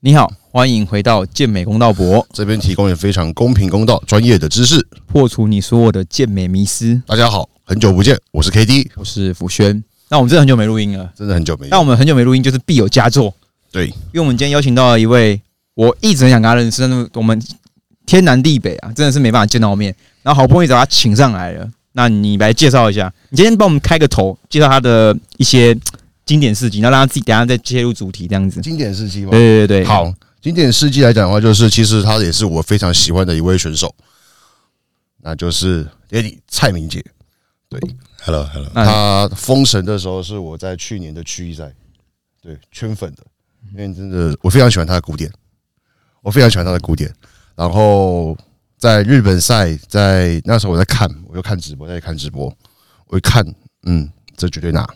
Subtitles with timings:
[0.00, 4.86] 你好，欢迎回到健美公道博，这边提供也非常公平公道、专业的知识。
[5.06, 7.02] 破除你所有的健美迷思。
[7.04, 9.82] 大家好，很久不见，我是 K D，我是福轩。
[10.08, 11.66] 那我们真的很久没录音了，真的很久没。
[11.68, 13.34] 那我们很久没录音，就是必有佳作。
[13.72, 15.42] 对，因为我们今天邀请到了一位，
[15.74, 17.42] 我一直很想跟他认识，但是我们
[18.06, 19.92] 天南地北啊，真的是没办法见到面。
[20.22, 25.76] 然后好不容易找他请上来了，那你来介绍一下，你今天帮我们开个头，介绍他的一些
[26.28, 28.60] 经典事迹，然后让他自己等下再切入主题，这样子。
[28.60, 29.30] 经典事迹吗？
[29.30, 33.94] 对对对对，好，经典事迹来讲的话，就是其实他也是我非常喜欢的一位选手，
[35.22, 37.02] 那就是 Eddie 蔡明杰。
[37.70, 37.80] 对
[38.20, 41.72] ，Hello Hello，他封神的时候是我在去年的区域赛，
[42.42, 43.22] 对圈粉的，
[43.72, 45.32] 因为真的我非常喜欢他的古典，
[46.20, 47.10] 我非常喜欢他的古典。
[47.56, 48.36] 然后
[48.76, 52.54] 在日本赛，在那时候我在看，我就看直播，在看直播，
[53.06, 53.42] 我一看，
[53.84, 54.86] 嗯，这绝对拿，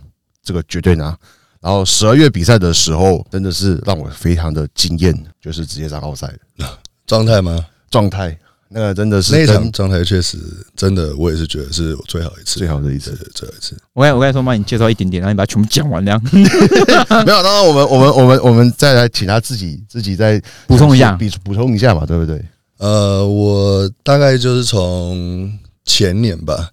[0.42, 1.16] 这个绝对拿。
[1.60, 6.26] 然后十二月比赛的时候，真的是让我非常的惊艳，就是直接上奥赛
[6.58, 6.66] 的
[7.06, 7.64] 状态吗？
[7.88, 8.36] 状态，
[8.68, 10.38] 那个真的是那一场状态确实
[10.74, 13.12] 真的，我也是觉得是我最好一次，最好的一次。
[13.32, 13.76] 最好一次。
[13.92, 21.12] 我刚我刚才说帮你介绍一点点，然后你把它全部讲完，这样 没有，当然我们我们我们我们再来请他自己自己再补充一下。
[21.12, 22.44] 补补充一下嘛，对不对？
[22.78, 26.70] 呃，我大概就是从前年吧，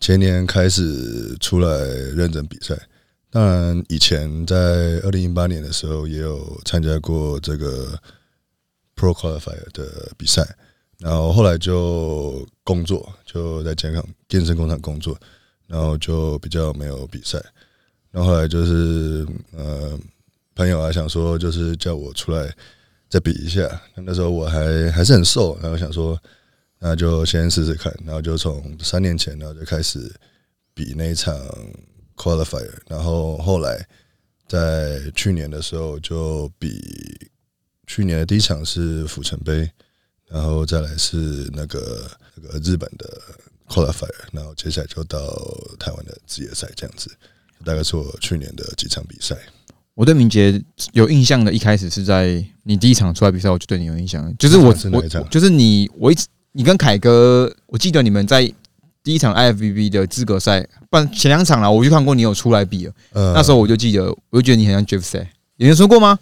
[0.00, 1.68] 前年开始出来
[2.14, 2.74] 认真比赛。
[3.30, 4.56] 当然，以前在
[5.04, 7.96] 二零一八年的时候也有参加过这个
[8.96, 10.56] Pro Qualifier 的比赛，
[10.98, 15.16] 然后后来就工作，就在健康健身工厂工作，
[15.68, 17.40] 然后就比较没有比赛。
[18.10, 19.96] 然后后来就是呃，
[20.56, 22.52] 朋友啊想说，就是叫我出来
[23.08, 23.80] 再比一下。
[23.94, 26.20] 那时候我还还是很瘦，然后想说，
[26.80, 27.96] 那就先试试看。
[28.04, 30.12] 然后就从三年前，然后就开始
[30.74, 31.32] 比那一场
[32.20, 33.86] qualifier，然后后来
[34.46, 36.78] 在去年的时候就比
[37.86, 39.70] 去年的第一场是府城杯，
[40.28, 43.20] 然后再来是那个那个日本的
[43.66, 45.18] qualifier，然后接下来就到
[45.78, 47.10] 台湾的职业赛这样子。
[47.64, 49.36] 大概是我去年的几场比赛。
[49.94, 54.34] 我对明杰有印象的，一开始是在你第一场出来比赛，我就对你有印象。
[54.38, 58.50] 就是我我就是你，我一直你跟凯哥，我记得你们在
[59.02, 62.92] 第一场 IFBB 的资格赛，不然前两场啦，我就看过你有出来比了。
[63.12, 66.18] 呃那时候我就记得，我就觉得你很像 Jeff Say，有人说过吗？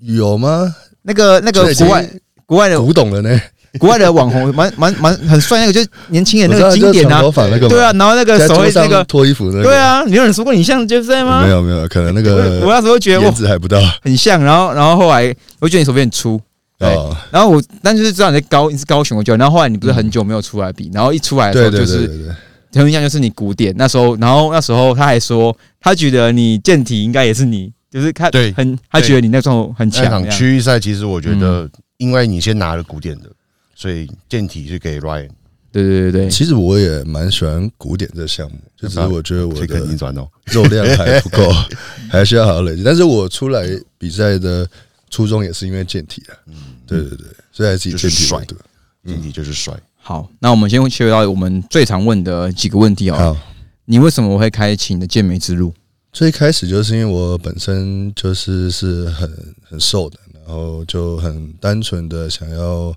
[0.00, 0.74] 有吗？
[1.02, 2.10] 那个那个国外
[2.46, 3.40] 国外的古董了呢？
[3.78, 11.42] 国外的网红， 蛮蛮蛮很帅，那个就是年轻人那个经典啊我知道就是长头，发那个嘛，对啊，然后那个手会那个，脱衣服那个，对，啊，你有人说过你像 Jeff Say 吗？
[11.42, 16.40] 没有没有，可能那我我个那时候觉得哇颜值还不到很像，然后然后后来我觉得你手臂很粗，
[16.78, 17.16] 对，哦。
[17.30, 22.34] 然后我但就是知道你在高你是高雄我就，然后后来你不是很久没有出来比，然后一出来的时对对候就是对对对，
[22.74, 31.38] 很有印象就是你古典那时候，然后那时候他还说他觉得你健体应该也是你，就是他对很他觉得你那时候很那场强，区域赛，其实我觉嗯。
[31.40, 33.30] 得，因为你先拿了古典的，
[33.74, 35.28] 所以健体是给 Ryan，
[35.70, 40.28] 对对对对，其实我也蛮喜欢古典这项目，就是我觉得我这个的。
[40.52, 41.48] 肉量还不够，
[42.10, 42.82] 还需要好好累积。
[42.82, 43.64] 但是我出来
[43.96, 44.68] 比赛的
[45.14, 46.54] 初衷也是因为健体啊，嗯，
[46.84, 48.56] 对对对，所以还是以健体为主。
[49.06, 49.72] 健体就是帅。
[49.94, 53.36] 好，那我们先切回到我们最常问的几个问题哦，好，
[53.84, 55.72] 你为什么会开启你的健美之路？
[56.12, 62.92] 最开始就是因为我本身就是是很很瘦的，然后就很单纯的想要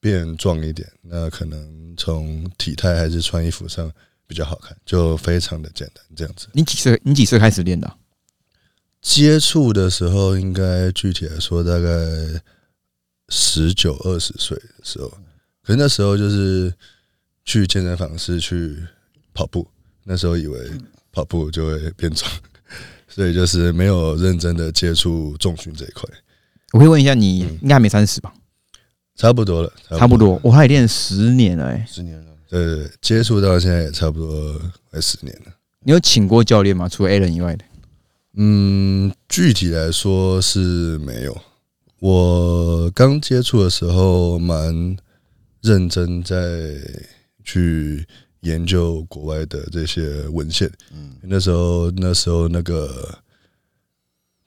[0.00, 3.88] 变壮一点，那可能从体态还是穿衣服上
[4.26, 6.48] 比较好看，就非常的简单这样子。
[6.52, 7.00] 你几岁？
[7.04, 7.94] 你几岁开始练的啊？
[9.02, 11.90] 接触的时候，应该具体来说大概
[13.28, 15.08] 十九二十岁的时候，
[15.62, 16.72] 可是那时候就是
[17.44, 18.78] 去健身房是去
[19.34, 19.66] 跑步，
[20.04, 20.70] 那时候以为
[21.10, 22.30] 跑步就会变壮，
[23.08, 26.08] 所以就是没有认真的接触重训这一块，
[26.72, 28.32] 我可以问一下，你嗯应该还没三十吧？
[29.16, 31.84] 差不多了，差不多，我还练十年了哎。
[31.90, 34.58] 十年了，对对对，接触到现在也差不多
[34.90, 35.52] 快十年了。
[35.80, 36.88] 你有请过教练吗？
[36.88, 37.64] 除了 A 人以外的？
[38.34, 41.36] 嗯，具体来说是没有。
[42.00, 44.96] 我刚接触的时候蛮
[45.60, 46.74] 认真在
[47.44, 48.06] 去
[48.40, 50.70] 研究国外的这些文献。
[50.92, 53.18] 嗯，那时候那时候那个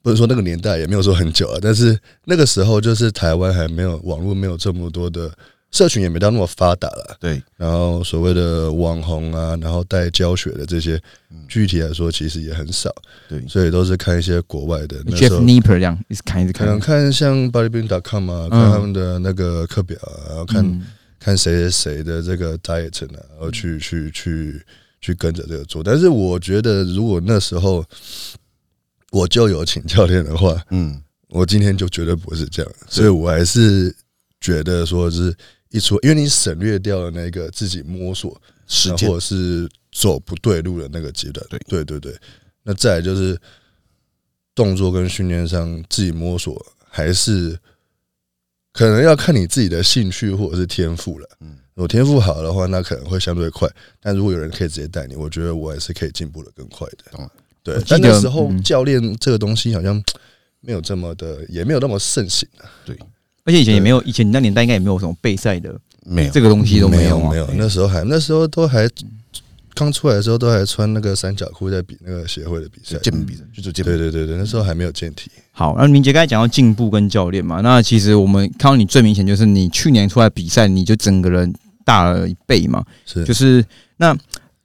[0.01, 5.31] 不是说那个年代，也没有说很久啊，但是那个时候就是台湾还没有网络，没有这么多的
[5.71, 7.17] 社群，也没到那么发达了。
[7.19, 11.01] 对，然后所谓的网红啊，然后带教学的这些，
[11.47, 12.89] 具体来说其实也很少，
[13.27, 13.45] 对。
[13.47, 15.01] 所以都是看一些国外的。
[15.05, 16.65] 那时 Jeff 候 Nipper 这样，一直看一直看。
[16.65, 16.79] 可能。
[16.79, 20.85] 看像 bodybuilding.com 啊，看他们的那个课表啊，然后看、嗯。
[21.17, 24.63] 看谁谁的这个 diet 呢，然后去去去
[25.01, 25.81] 去跟着这个做。
[25.81, 27.83] 但是我觉得，如果那时候
[29.09, 33.91] 我就有请教练的话，嗯，我今天就绝对不会是这样，所以我还是
[34.39, 35.35] 觉得说是
[35.75, 41.45] 一出，因为你省略掉了那个自己摸索或时间者是走不对路的那个阶段。
[41.49, 42.17] 对对对对，
[42.63, 43.37] 那再来就是
[44.53, 47.59] 动作跟训练上自己摸索，还是
[48.71, 51.27] 可能要看你自己的兴趣或者是天赋了。
[51.41, 53.67] 嗯如果天赋好的话，那可能会相对快；
[53.99, 57.29] 但如果有人可以直接带你，我觉得我还是可以进步的更快的。
[57.61, 60.01] 对但那时候嗯教练这个东西好像
[60.61, 62.63] 没有这么的，也没有那么盛行啊。
[63.45, 68.89] 而且以前也没有，以前你那年代应该也没有什么备赛的没有这个东西都没有啊没有，那时候还那时候都还
[69.73, 72.97] 刚出来的时候都还穿那个三角裤在比那个协会的比赛。
[72.99, 73.91] 健美比赛，就是健美。
[73.91, 75.29] 对对对对，那时候还没有健体。
[75.51, 81.53] 好，那明杰刚才讲到进步跟教练嘛，那其实我们看到你最明显就是你去年出来比赛，你就整个人
[81.83, 82.83] 大了一倍嘛。
[83.05, 83.63] 是就是
[83.97, 84.17] 那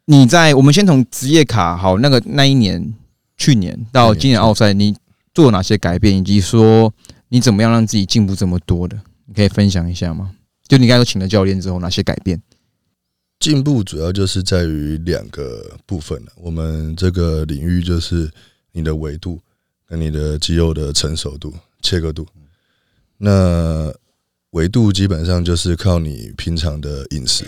[0.05, 2.95] 你在我们先从职业卡好那个那一年，
[3.37, 4.95] 去年到今年奥赛，你
[5.35, 6.93] 做了哪些改变，以及说
[7.31, 10.35] 你怎么样让自己进步这么多的，你可以分享一下吗？
[10.67, 12.43] 就你刚才都请了教练之后，哪些改变？
[13.39, 16.33] 进步主要就是在于两个部分了。
[16.37, 18.31] 我们这个领域就是
[18.73, 19.41] 你的维度
[19.87, 22.27] 跟你的肌肉的成熟度、切割度。
[23.17, 23.93] 那
[24.51, 27.45] 维度基本上就是靠你平常的饮食，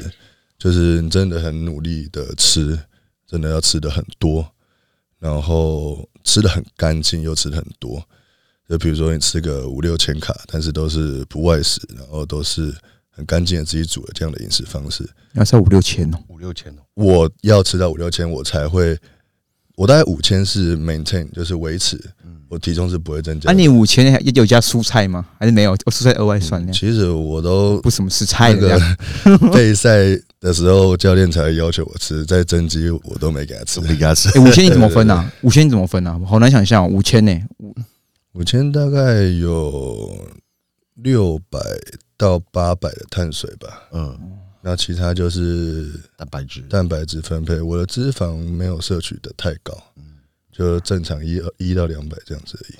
[0.59, 2.79] 就是你真的很努力的吃，
[3.27, 4.49] 真的要吃的很多，
[5.19, 8.03] 然后吃的很干净又吃的很多。
[8.69, 12.75] 就比如说你吃个五六千卡，但是都是不外食，然后都是
[13.11, 15.07] 很干净的自己煮的这样的饮食方式。
[15.35, 18.99] 要才五六千哦，五六千哦，我要吃到五六千，我才会，
[19.77, 22.01] 我大概五千是 maintain，就是维持，
[22.49, 25.27] 我体重是不会增加啊，你五千也有加蔬菜吗？
[25.39, 25.73] 还是没有？
[25.73, 26.73] 哦蔬菜额外算呢？
[26.73, 28.97] 其实我都不怎么吃菜的这样。
[29.39, 29.99] 个 备赛
[30.41, 33.83] 的时候，教练才要求我吃，在增肌我都没给他吃怎。
[33.83, 34.29] 么给他吃？
[34.31, 35.31] 哎，五千你怎么分啊？
[35.43, 36.19] 五千你怎么分啊？
[36.27, 37.39] 好难想象哦，五千呢？
[38.35, 40.17] 五千大概有
[40.95, 41.59] 六百
[42.17, 44.19] 到八百的碳水吧，嗯，
[44.63, 47.61] 那其他就是蛋白质，蛋白质分配。
[47.61, 50.05] 我的脂肪没有摄取的太高，嗯
[50.51, 52.79] 就正常一一到两百这样子而已。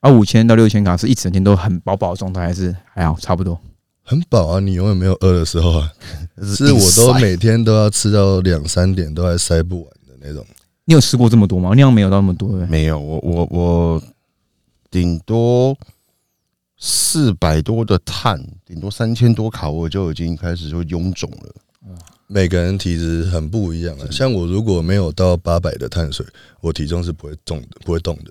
[0.00, 3.60] 啊，五千到六千卡是一整天都很饱饱的状态，还是还好差不多？
[4.04, 5.92] 很饱啊，你永远没有饿的时候啊。
[6.54, 10.46] 是我都每天都要吃到两三点，都还塞不完的那种。
[10.84, 11.70] 你有吃过这么多吗？
[11.74, 14.02] 那样没有到那么多，没有，我我我
[14.96, 15.76] 顶多
[16.78, 21.54] 四百多的碳，顶多三千多卡，我就已经开始就臃肿了。
[22.26, 24.08] 每个人体质很不一样啊。
[24.10, 26.24] 像我如果没有到八百的碳水，
[26.62, 28.30] 我体重是不会动的，不会动的。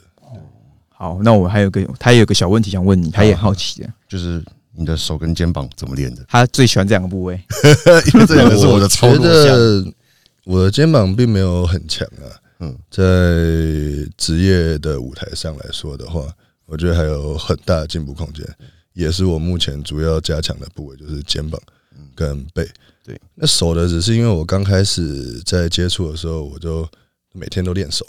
[0.89, 6.25] 好，那我还有个，他也有个小问题想问你，他也好奇的，就是你的手跟肩膀怎么练的？
[6.27, 7.39] 他最喜欢这两个部位。
[8.11, 9.93] 因为这两个是我的操觉
[10.45, 12.25] 我的肩膀并没有很强啊。
[12.57, 13.03] 嗯在
[14.17, 16.21] 职业的舞台上来说的话，
[16.65, 18.45] 我觉得还有很大的进步空间，
[18.93, 21.61] 也是我目前主要加强的部位，就是肩膀
[22.15, 22.67] 跟背。
[23.03, 26.87] 对，那手的只是因为我刚开始在接触的时候，我就
[27.33, 28.05] 每天都练手。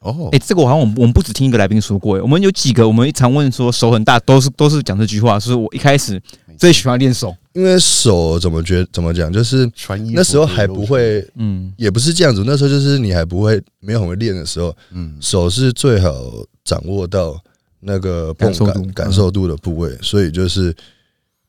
[0.00, 6.22] 哦哎、，这个我好像我们我们不止听一个来宾说过、哎，我们有几个我们常问说手很大，都是都是讲这句话，是我一开始
[6.56, 7.34] 最喜欢练手。
[7.54, 9.68] 因为手怎么觉怎么讲，就是
[10.12, 12.44] 那时候还不会，嗯，也不是这样子。
[12.46, 16.14] 那时候就是你还不会，没有很会练的时候，嗯手是最好
[16.62, 17.42] 掌握到
[17.88, 20.74] 那个泵感感感受度的部位，所以就是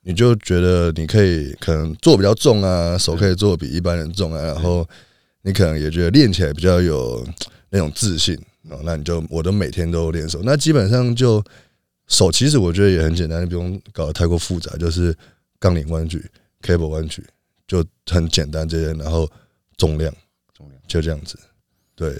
[0.03, 4.88] 你就觉得你可以可能做比较重啊，手可以做比一般人重啊，然后
[5.41, 7.27] 你可能也觉得练起来比较有
[7.72, 8.38] 那种自信
[8.70, 11.44] 哦，那你就我都每天都练手，那基本上就
[12.06, 15.15] 手其实我觉得也很简单，你不用搞得太过复杂，就是
[15.60, 16.24] 杠铃弯举、
[16.62, 17.25] cable 弯举
[17.67, 19.27] 就很简单这些，然后
[19.75, 20.13] 重量
[20.56, 20.79] 重量。
[20.88, 21.36] 就这样子，
[21.96, 22.15] 对。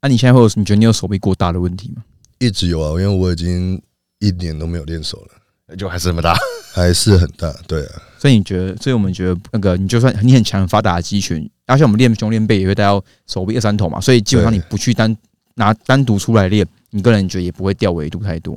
[0.00, 2.02] 那、啊你现在会有你觉得你有手臂过大的问题吗？
[2.38, 3.80] 一直有啊，因为我已经
[4.18, 6.36] 一年都没有练手了，就还是那么大。
[6.72, 7.52] 还是很大。
[7.66, 15.16] 对啊，所以你觉得，所以我们觉得那个你就算你很强很发达的肌群，而且我们练胸练背也会带到手臂二三头嘛，所以基本上你不去单
[15.54, 18.56] 拿单独出来练，你个人觉得也不会掉维度太多，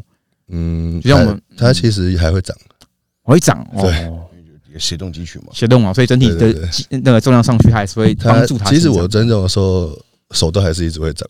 [0.49, 2.55] 嗯，就像我们它它其实还会长，
[3.23, 4.27] 会长哦。
[4.73, 6.55] 也协动肌群嘛，协动啊，所以整体的
[7.03, 8.69] 那个重量上去，它还是会帮助它。
[8.69, 9.99] 其实我真正的时候
[10.31, 11.27] 手都还是一直会长，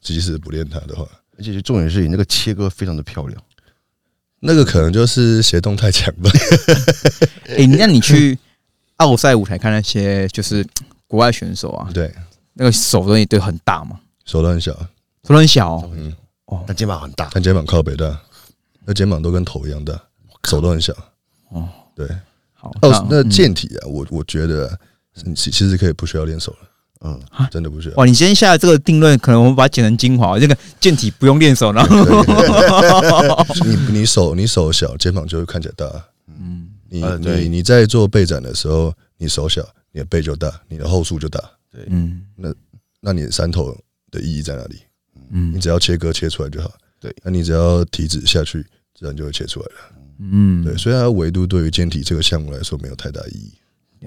[0.00, 1.06] 即使不练它的话，
[1.38, 3.42] 而且重点是你那个切割非常的漂亮。
[4.40, 6.30] 那个可能就是协动太强吧。
[7.48, 8.38] 诶，那你去
[8.96, 10.66] 奥赛舞台看那些就是
[11.06, 12.14] 国外选手啊，对，
[12.52, 15.90] 那个手都都很大嘛，手都很小，手都很小哦。
[15.94, 16.14] 嗯，
[16.66, 18.20] 但肩膀很大，但肩膀靠北大，
[18.84, 19.98] 那肩膀都跟头一样大，
[20.44, 20.92] 手都很小。
[21.48, 22.06] 哦，对，
[22.52, 23.30] 好，哦，那嗯。
[23.30, 24.78] 健体啊，我我觉得
[25.34, 26.68] 其其实可以不需要练手了。
[27.06, 27.20] 嗯，
[27.50, 27.94] 真的不需要。
[27.96, 31.94] 哇，你今天下的这个定论，可能我们把它剪成精华，这个健体不用练手，然后
[33.66, 35.86] 你你手你手小，肩膀就会看起来大。
[36.26, 41.38] 嗯你你你在做背展的时候，你手小，你的背就大，你的后束就大。
[41.70, 42.54] 对嗯那
[43.00, 43.76] 那你的山头
[44.10, 44.76] 的意义在哪里？
[45.30, 46.70] 嗯你嗯只要切割切出来就好。
[47.00, 48.64] 对，那你只要体脂下去，
[48.98, 49.72] 自然就会切出来了。
[50.20, 53.52] 嗯，对，所以它维度对于健体这个项目来说没有太大意义，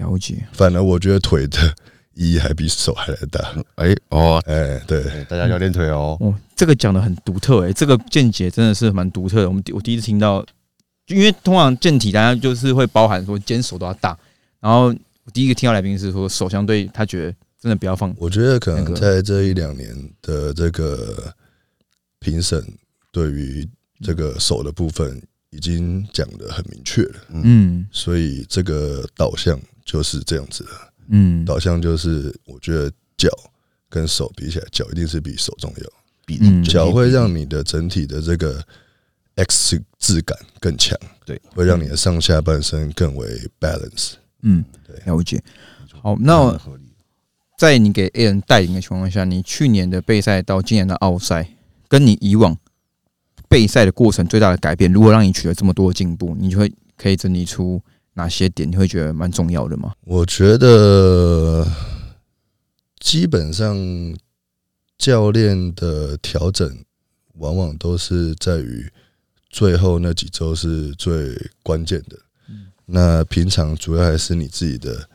[0.00, 0.48] 了解。
[0.52, 1.74] 反而我觉得腿的
[2.18, 3.54] 意义还比手还来大。
[3.76, 6.16] 哎哦，哎，对，哎大家要练腿哦。
[6.18, 9.48] 哦，这个讲的很独特哎、这个见解真的是蛮独特的。
[9.48, 10.44] 我们第我第一次听到，
[11.06, 14.18] 就因为通常健体大家就是会包含说肩手都要大，
[14.58, 19.88] 然后我第一个听到来宾是说手相对他觉得真的不要放，我觉得可能在这一两年
[20.20, 21.32] 的这个
[22.18, 22.60] 评审
[23.12, 23.68] 对于
[24.02, 30.70] 这个手的部分已经讲的很明确了，嗯所以这个导向就是这样子的。
[31.08, 33.28] 嗯导向就是我觉得脚
[33.88, 35.90] 跟手比起来，脚一定是比手重要。
[36.24, 38.62] 比脚会让你的整体的这个
[39.36, 43.26] X 质感更强，对，会让你的上下半身更为
[43.58, 44.12] balance。
[44.42, 45.42] 嗯对，了解。
[46.02, 46.60] 好，那。
[47.56, 51.56] 在你给 A 人带领的情况下，你去年的备赛到今年的奥赛，
[51.88, 52.56] 跟你以往
[53.48, 57.82] 备赛的过程最大的改变，如果让你取得这么多的进步，你就会可以整理出
[58.18, 59.94] 哪些点，你会觉得蛮重要的吗？
[60.00, 61.64] 我觉得
[62.98, 63.78] 基本上
[64.98, 66.84] 教练的调整
[67.34, 68.92] 往往都是在于
[69.48, 71.32] 最后那几周是最
[71.62, 72.18] 关键的。
[72.86, 75.08] 那平常主要还是你自己的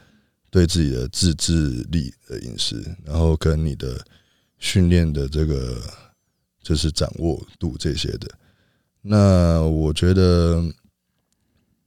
[0.49, 3.99] 对自己的自制力的饮食，然后跟你的
[4.59, 5.81] 训练的这个
[6.61, 8.29] 就是掌握度这些的。
[9.01, 10.63] 那我觉得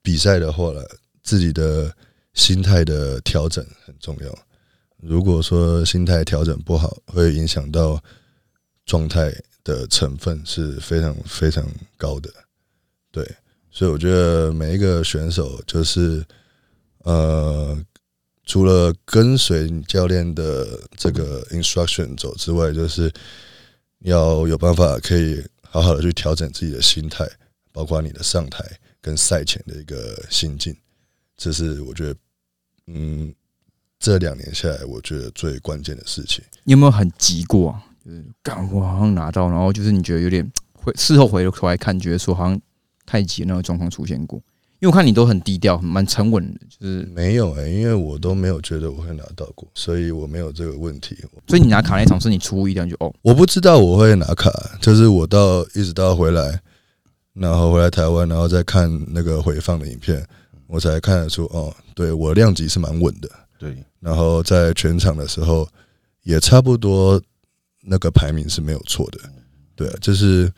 [0.02, 0.82] 比赛的话呢，
[1.26, 1.92] 自己的
[2.34, 4.38] 心态的调整很重要。
[5.02, 8.02] 如果说心态调整不好，会影响到
[8.86, 11.66] 状态的成分是非常非常
[11.96, 12.30] 高的。
[13.10, 13.28] 对，
[13.70, 16.24] 所以我觉得每一个选手就是
[16.98, 17.76] 呃，
[18.44, 23.12] 除了跟随教练的这个 instruction 走之外，就是
[24.00, 27.28] 要有办法可以好好的去调整自己的心态，
[27.72, 28.64] 包括你的上台
[29.00, 30.76] 跟赛前的一个心境。
[31.36, 32.16] 这是我觉得，
[32.86, 33.34] 嗯，
[33.98, 36.44] 这两年下来，我觉得最关键的事情。
[36.64, 37.82] 你有没有很急过啊？
[38.04, 42.60] 就是干我好像拿到，然后就是你觉得有点会事后回头来看，觉得说好像
[43.04, 44.40] 太急的那个状况出现过。
[44.78, 51.16] 因为我看你都很低调，蛮沉稳的，就是没有哎、因为我都没有觉得我会拿到过，所以我没有这个问题。
[51.48, 54.50] 所以你拿卡那场是你出乎意料就哦，我不知道我会拿卡，
[54.80, 56.60] 就是我到一直到回来，
[57.32, 60.22] 然后回来台湾，然后再看那个回放的影片，
[60.66, 63.30] 我才看得出哦，对我量级是蛮稳的。
[63.58, 65.68] 对，然后在全场的时候
[66.22, 67.20] 也差不多，
[67.82, 69.18] 那个排名是没有错的。
[69.74, 70.52] 对啊，就是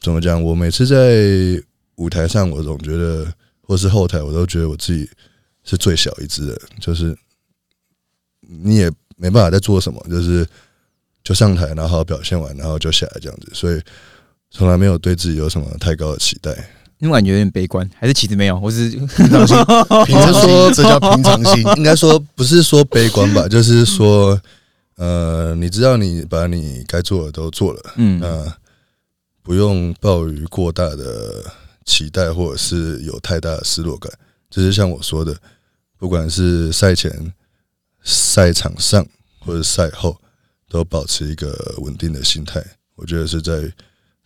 [0.00, 0.42] 怎么讲？
[0.42, 1.62] 我每次在
[1.96, 5.08] 舞台上，我总觉得，或是后台，我都觉得我自己
[5.64, 7.16] 是最小一只的，就是
[8.40, 10.46] 你也没办法再做什么，就是
[11.22, 13.50] 就上台，然后表现完，然后就下来这样子。
[13.52, 13.82] 所以
[14.50, 16.70] 从来没有对自己有什么太高的期待。
[17.00, 19.56] 因为感觉有点悲观，还是其实没有，我只是 平常心，
[20.06, 21.64] 平常心，这叫 平常心。
[21.76, 24.40] 应该说不是说悲观吧，就是说，
[24.96, 28.54] 呃，你知道你把你该做的都做了，嗯那
[29.42, 31.44] 不用抱于过大的
[31.84, 34.12] 期待，或者是有太大的失落感。
[34.50, 35.34] 就是像我说的，
[35.96, 37.32] 不管是赛前、
[38.04, 39.06] 赛场上
[39.38, 40.16] 或者赛后，
[40.68, 42.62] 都保持一个稳定的心态。
[42.96, 43.72] 我觉得是在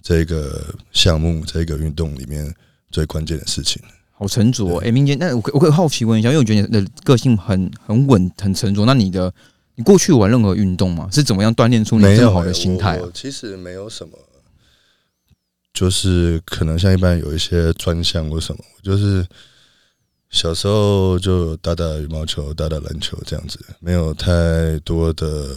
[0.04, 2.54] 这个项目、这个运动里面
[2.90, 3.82] 最关键的事情。
[4.12, 4.78] 好沉着、哦。
[4.84, 8.84] 哎、明杰，那我可我可以好奇问一下，因为我觉得你的个性很很稳、很沉着。
[8.84, 9.32] 那你的
[9.76, 11.08] 你过去玩任何运动吗？
[11.10, 13.12] 是怎么样锻炼出你没有这么好的心态、啊我我？
[13.12, 14.12] 其实没有什么，
[15.72, 19.26] 就是可能像一般有一些专项或什么，我就是
[20.28, 25.56] 小时候就打打羽毛球、打打篮球这样子，没有太多的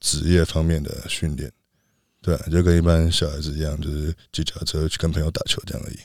[0.00, 1.50] 职业方面的训练。
[2.26, 5.96] 对、啊，就跟一般小孩子一样，就是骑脚踏车去跟朋友打球这样而已。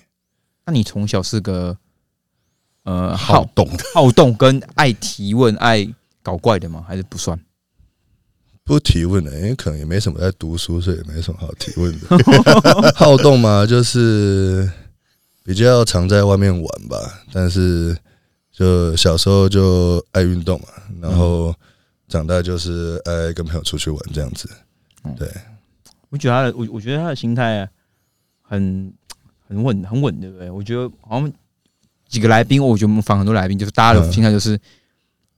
[0.67, 1.75] 那你从小是个
[2.83, 6.85] 呃好好动，好动跟爱提问、爱搞怪的吗？
[6.87, 7.39] 还是不算？
[8.63, 12.93] 不提问的，因为可能也没什么在读书，所以也没什么好提问的。
[12.93, 14.71] 好动嘛，就是
[15.43, 17.97] 比较常在外面玩吧，但是
[18.51, 20.67] 就小时候就爱运动嘛，
[21.01, 21.51] 然后
[22.07, 24.47] 长大就是爱跟朋友出去玩这样子。
[25.17, 25.27] 对，
[26.11, 27.67] 我觉得他的，我我觉得他的心态
[28.43, 28.93] 很
[29.47, 30.51] 很稳，很稳，对不对？
[30.51, 31.33] 我觉得好像
[32.07, 34.59] 几个来宾，我觉得我们访很多来宾，就是大家的嗯心态就是，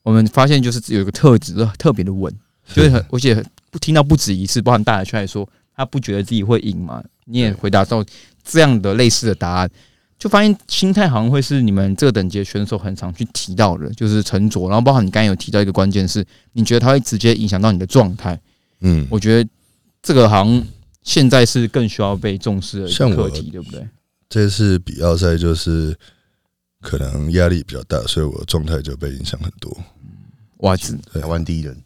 [0.02, 2.30] 我们发现就是有一个特质，特别的稳。
[2.74, 7.04] 就是很，而且不听到不止一次，包含大家出来说，他不觉得自己会赢嘛？
[7.26, 8.04] 你也回答到
[8.42, 9.70] 这样的类似的答案，
[10.18, 14.70] 就发现心态好像会是你们这个等级的选手很常去提到的，就是沉着。
[14.70, 18.40] 然后包括你刚才有提到一个关键是，你觉得它会直接影响到你的状态。
[18.80, 19.50] 嗯，我觉得
[20.04, 20.68] 这个好像
[21.02, 23.88] 现在是更需要被重视的一个课题，对不对？
[24.30, 25.98] 这次比奥赛就是
[26.82, 29.76] 可能压力比较大，所以我的状态就被影响很多。
[30.58, 31.82] 哇，子，对台湾第一人，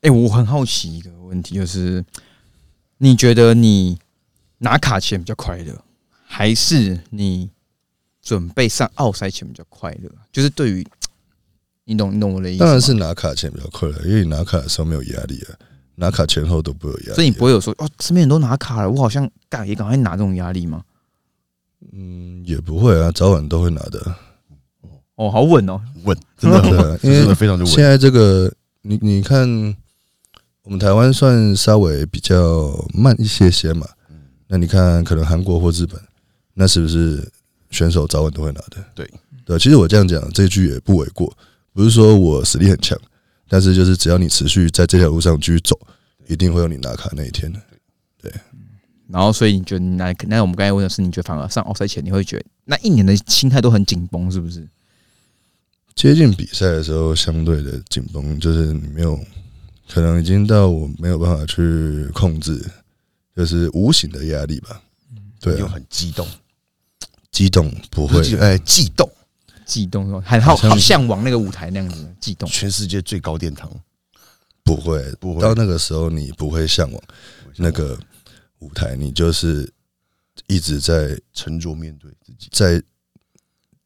[0.00, 2.04] 哎、我很好奇一个问题，就是
[2.98, 3.98] 你觉得你
[4.58, 5.84] 拿卡前比较快乐，
[6.24, 7.50] 还是你
[8.20, 10.10] 准备上奥赛前比较快乐？
[10.32, 10.86] 就是对于
[11.84, 12.60] 你懂你懂我的意思？
[12.60, 15.58] 当然是拿卡前比较快乐，因为你拿卡的时候没有压力啊，
[15.96, 17.14] 拿卡前后都不会有压力啊。
[17.14, 20.82] 所以你不会有说哦，身边人都拿卡了，我好像干也赶快拿这种压力吗？
[21.92, 24.14] 嗯，也不会啊，早晚都会拿的。
[25.16, 27.72] 哦，好稳哦，稳，真的对啊因为真的非常的稳。
[27.72, 29.46] 现在这个，你你看，
[30.62, 33.86] 我们台湾算稍微比较慢一些些嘛。
[34.48, 36.00] 那你看，可能韩国或日本，
[36.54, 37.30] 那是不是
[37.70, 38.76] 选手早晚都会拿的？
[38.94, 39.10] 对
[39.44, 41.32] 对，其实我这样讲，这句也不为过。
[41.72, 42.98] 不是说我实力很强，
[43.52, 45.78] 但是就是只要你持续在这条路上继续走，
[46.26, 47.60] 一定会有你拿卡那一天的。
[48.18, 48.32] 对
[49.08, 54.66] 然后所以你觉得你拿那我们刚才问的是，你觉得反而上奥赛前你会觉得那一年的心态都很紧绷，是不是？
[55.94, 59.20] 接近比赛的时候，相对的紧绷，就是你没有
[59.86, 62.64] 可能已经到我没有办法去控制，
[63.36, 64.80] 就是无形的压力吧。
[65.40, 66.26] 对又啊，很激动，
[67.30, 69.06] 激动不会哎，悸动，
[69.72, 70.20] 悸动？
[70.20, 72.46] 很好好向往那个舞台那样子的悸动。
[72.50, 73.70] 全世界最高殿堂，
[74.62, 77.02] 不会，不会到那个时候你不会向往
[77.56, 77.98] 那个
[78.58, 79.72] 舞台，你就是
[80.46, 82.48] 一直在沉着面对自己。
[82.52, 82.82] 在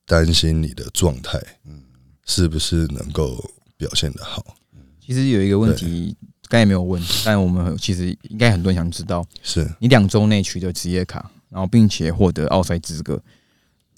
[0.05, 1.83] 担心你的状态嗯，
[2.25, 4.57] 是不是能够表现的好。
[5.01, 6.17] 其实有一个问题，
[6.49, 13.23] 刚才没有问，但我们其实应该很多人想知道，是你两周内取得职业卡，然后并且获得奥赛资格，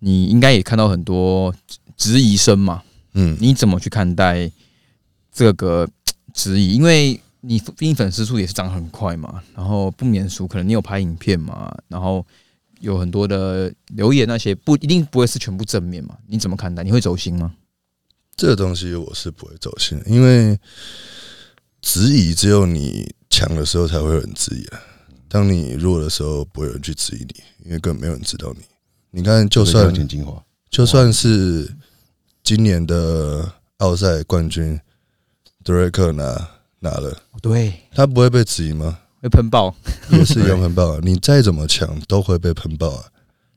[0.01, 1.55] 你应该也看到很多
[1.97, 2.83] 质疑声嘛？
[3.15, 4.51] 嗯，你怎么去看待
[5.33, 5.89] 这个
[6.33, 6.75] 质疑？
[6.75, 12.25] 因为你毕竟粉丝数也是涨很快嘛，然后不免俗，可能你有拍影片嘛，然后
[12.81, 16.17] 有很多的留言那些不一定不会是全部正面嘛？
[16.27, 16.83] 你怎么看待？
[16.85, 17.55] 你会走心吗？
[18.37, 20.57] 这个东西我是不会走心的，因为
[21.81, 24.81] 质疑只有你强的时候才会有人质疑啊。
[25.29, 27.35] 当你弱的时候，不会有人去质疑你，
[27.65, 28.63] 因为根本没有人知道你。
[29.11, 31.75] 你看，就算简精华，就算是
[32.43, 34.79] 今年的奥赛冠军
[35.65, 36.49] 德瑞克拿
[36.81, 38.99] 拿了，对，他不会被质疑吗？
[39.21, 39.75] 会喷爆。
[40.11, 41.01] 也是一样喷爆啊！
[41.05, 43.05] 你再怎么强，都会被喷爆啊！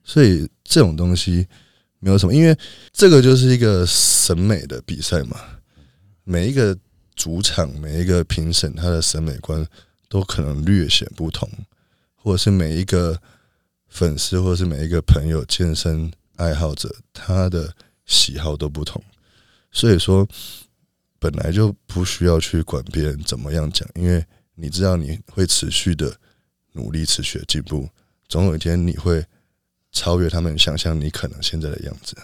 [0.04, 1.48] 所以这种东西
[2.00, 2.58] 没有什么，因为
[2.92, 5.38] 这个就是一个审美的比赛嘛。
[6.24, 6.76] 每一个
[7.16, 9.66] 主场，每一个评审，他的审美观
[10.10, 11.48] 都可能略显不同，
[12.16, 13.20] 或者是每一个
[13.92, 17.72] 粉丝，或者是每一个朋友、健身爱好者，他的
[18.06, 19.04] 喜好都不同。
[19.72, 20.28] 所以说，
[21.20, 24.26] 本来就不需要去管别人怎么样讲，因为
[24.56, 26.16] 你知道你会持续的
[26.72, 27.88] 努力、持续的进步，
[28.28, 29.24] 总有一天你会
[29.92, 32.16] 超越他们想象你可能现在的样子。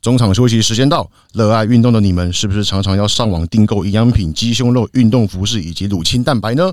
[0.00, 6.72] 中场休息时间到，热爱运动的你们是不是常常要上网订购营养品、鸡胸肉、运动服饰以及乳清蛋白呢？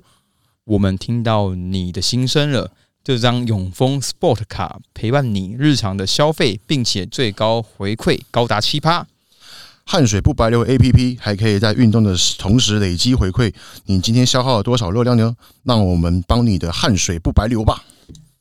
[0.64, 2.72] 我们听到你的心声了。
[3.08, 9.08] 这张永丰 Sport 卡陪伴你日常的消费，并且最高回馈高达七趴。
[9.86, 13.54] 汗水不白流 A P P 还可以在运动的同时累积回馈，
[13.86, 15.38] 你今天消耗了多少热量呢？
[15.64, 17.82] 让我们帮你的汗水不白流吧。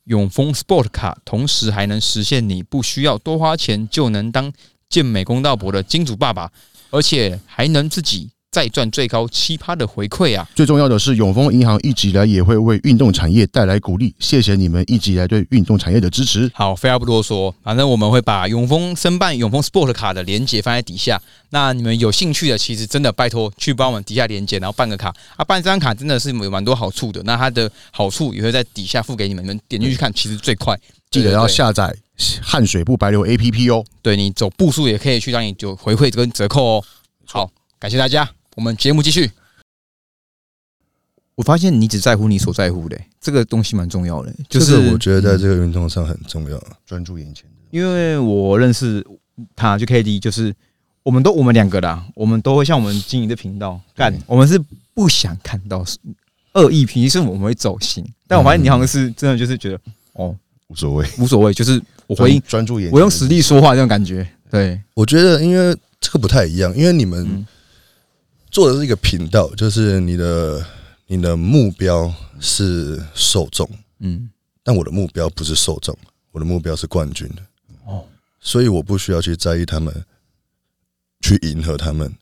[0.03, 4.51] 永丰 Sport 卡同时还能实现你不需要多花钱就能当
[4.89, 6.51] 健美公道博的金主爸爸，
[6.89, 10.47] 而且还能自己再赚最高七趴的回馈啊！
[10.55, 16.49] 最重要的是，永丰银行一直以来也会为运动产业带来鼓励，谢谢你们一直以来对运动产业的支持。
[16.53, 21.21] 好，废话不多说，反正我们会把永丰申办永丰 Sport 卡的链接放在底下。
[21.49, 25.43] 那你们有兴趣的，其实真的拜托去帮我们底下链接，然后办个卡啊！
[25.43, 27.21] 办这张卡真的是有蛮多好处的。
[27.23, 30.75] 那它的好处也会在底下付给你们，你们点进去看，其实最快。
[31.11, 31.95] 记得要下载
[32.41, 33.83] 汗水不白流 A P P 哦。
[34.01, 36.83] 对你走步数也可以去让你就回馈跟折扣哦。
[37.77, 39.29] 好，感谢大家，我们节目继续。
[41.35, 46.61] 我发现你只在乎你所在乎的、这个东西蛮重要的、就是我觉得在这个运动上很重要。
[46.85, 49.05] 专注眼前的，因为我认识
[49.55, 50.53] 他，就 K D，就是
[51.03, 54.59] 我们都我们两个啦，我们都会像我们经营的频道干，我们是
[54.95, 55.85] 不想看到
[56.53, 58.03] 恶意评，是我们会走心。
[58.27, 59.79] 但我发现你好像是真的就是觉得
[60.13, 60.35] 哦
[60.67, 61.07] 无所谓。
[61.19, 64.27] 无所谓，就是我回应，专注眼，我用实力说话这种感觉。
[64.49, 67.45] 对，我觉得，因为这个不太一样，因为你们嗯
[68.49, 70.65] 做的是一个频道，就是你的
[71.07, 74.29] 你的目标是受众，嗯，
[74.63, 75.97] 但我的目标不是受众，
[76.31, 77.29] 我的目标是冠军。
[77.85, 78.05] 哦，
[78.39, 80.05] 所以我不需要去在意他们，
[81.21, 82.13] 去迎合他们，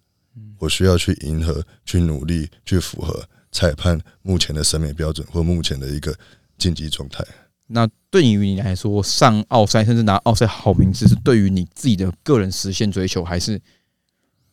[0.59, 6.15] 我需要去迎合，去努力，去符合裁判目前的审美标准或目前的一个
[6.57, 7.25] 竞技状态。
[7.67, 13.59] 那对于你来说，上奥赛甚至拿奥赛好名次，是对于你自己的个人实现追求，还是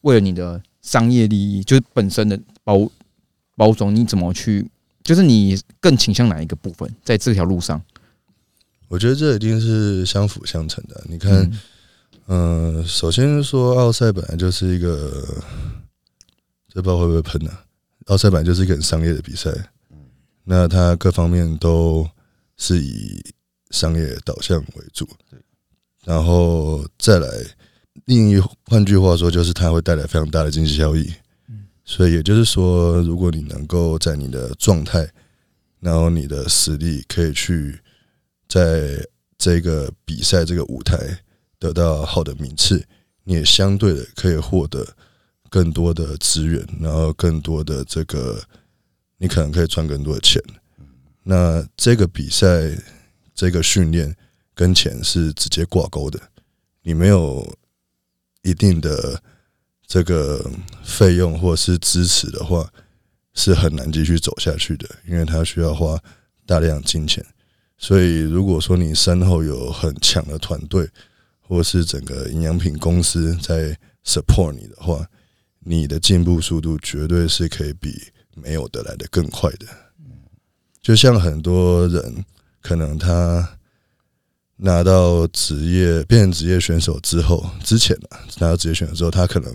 [0.01, 1.65] 为了你的商业利益？
[1.65, 2.91] 就是本身的包
[3.57, 4.69] 包装，你怎么去？
[5.03, 6.89] 就是你更倾向哪一个部分？
[7.03, 7.83] 在这条路上，
[8.87, 11.03] 我觉得这一定是相辅相成的。
[11.09, 11.33] 你看，
[12.27, 15.43] 嗯嗯、首先说奥赛本来就是一个，
[16.69, 17.51] 这不知道会不会喷呢、
[18.07, 19.51] 奥赛本来就是一个很商业的比赛，
[20.45, 22.09] 那它各方面都
[22.57, 23.21] 是以
[23.71, 25.09] 商业导向为主，
[26.05, 27.29] 然后再来，
[28.07, 31.13] 另一换句话说，就是它会带来非常大的经济效益。
[31.85, 35.09] 所以也就是说，如果你能够在你的状态，
[35.81, 37.79] 然后你的实力可以去
[38.49, 39.05] 在
[39.37, 40.97] 这个比赛这个舞台
[41.59, 42.83] 得到好的名次，
[43.25, 44.87] 你也相对的可以获得
[45.51, 48.41] 更多的资源，然后更多的这个，
[49.19, 50.41] 你可能可以赚更多的钱。
[51.25, 52.71] 那这个比赛、
[53.35, 54.15] 这个训练
[54.55, 56.19] 跟钱是直接挂钩的，
[56.83, 57.45] 你没有
[58.43, 59.23] 一定的
[59.87, 60.51] 这个
[60.85, 62.69] 费用或是支持的话，
[63.35, 65.99] 是很难继续走下去的，因为它需要花
[66.47, 67.25] 大量金钱。
[67.79, 70.89] 所以，如果说你身后有很强的团队，
[71.41, 75.07] 或是整个营养品公司在 support 你的话，
[75.59, 78.01] 你的进步速度绝对是可以比
[78.35, 79.67] 没有的来的更快的。
[80.81, 82.25] 就像很多人
[82.61, 83.59] 可能他
[84.65, 88.07] 拿到职业变成职业选手之后，之前呢、
[88.39, 89.53] 拿到职业选手之后，他可能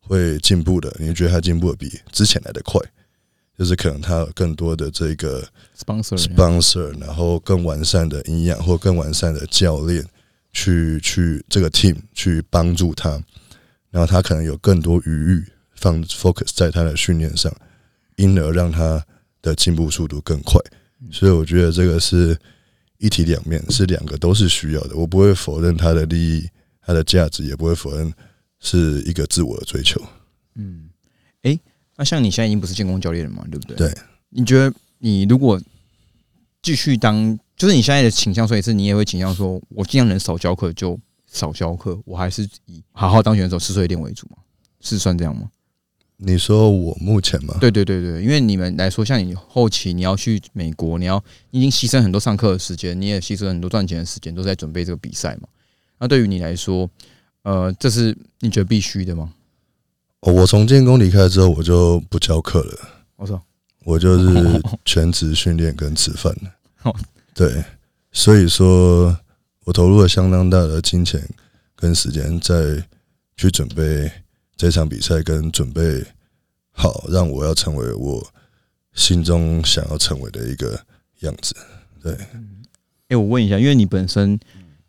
[0.00, 2.80] 会进步的，你觉得他进步的比之前来的快，
[3.56, 5.46] 就是可能他有更多的这个
[5.78, 10.04] sponsor sponsor，然后更完善的营养或更完善的教练
[10.52, 13.10] 去去这个 team 去帮助他，
[13.90, 15.44] 然后他可能有更多余裕
[15.76, 17.54] 放 focus 在他的训练上，
[18.16, 19.04] 因而让他
[19.40, 20.60] 的进步速度更快。
[21.12, 22.36] 所以我觉得这个是
[22.98, 24.96] 一体两面，是两个都是需要的。
[24.96, 26.48] 我不会否认他的利益、
[26.80, 28.12] 他的价值，也不会否认
[28.60, 30.00] 是一个自我的追求。
[30.54, 30.88] 嗯，
[31.42, 31.58] 诶，
[31.96, 33.76] 那像你现在已经不是建工教练了嘛，对不对？
[33.76, 33.94] 对。
[34.30, 35.60] 你觉得你如果
[36.60, 44.36] 继续当，就是你现在的倾向，所以是你也会倾向说，我尽量能少教课就少教课，我还是以好好当选手、吃碎练为主嘛？
[44.80, 45.50] 是算这样吗？
[46.20, 47.56] 你说我目前吗？
[47.60, 55.48] 对对对对，因为你们来说，像你后期你要去美国，你要你已经牺牲很多上课的时间，你也牺牲很多赚钱的时间，都在准备这个比赛嘛。
[55.98, 56.90] 那对于你来说，
[57.42, 59.32] 呃，这是你觉得必须的吗？
[60.20, 62.78] 哦我从建工离开之后，我就不教课了。
[63.14, 63.40] 我说，
[63.84, 66.34] 我就是全职训练跟吃饭
[66.82, 66.92] 哦
[67.32, 67.64] 对，
[68.10, 69.16] 所以说
[69.64, 71.22] 我投入了相当大的金钱
[71.76, 72.84] 跟时间在
[73.36, 74.10] 去准备
[74.58, 76.04] 这场比赛，跟准备
[76.72, 78.26] 好让我要成为我
[78.92, 80.78] 心中想要成为的一个
[81.20, 81.54] 样子。
[82.02, 82.12] 对
[83.08, 84.38] 哎、我问一下，因为你本身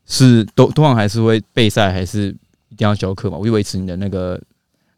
[0.06, 2.36] 是都通常还是会备赛，还是
[2.70, 3.38] 一定要教课嘛？
[3.38, 4.42] 我就维持你的那个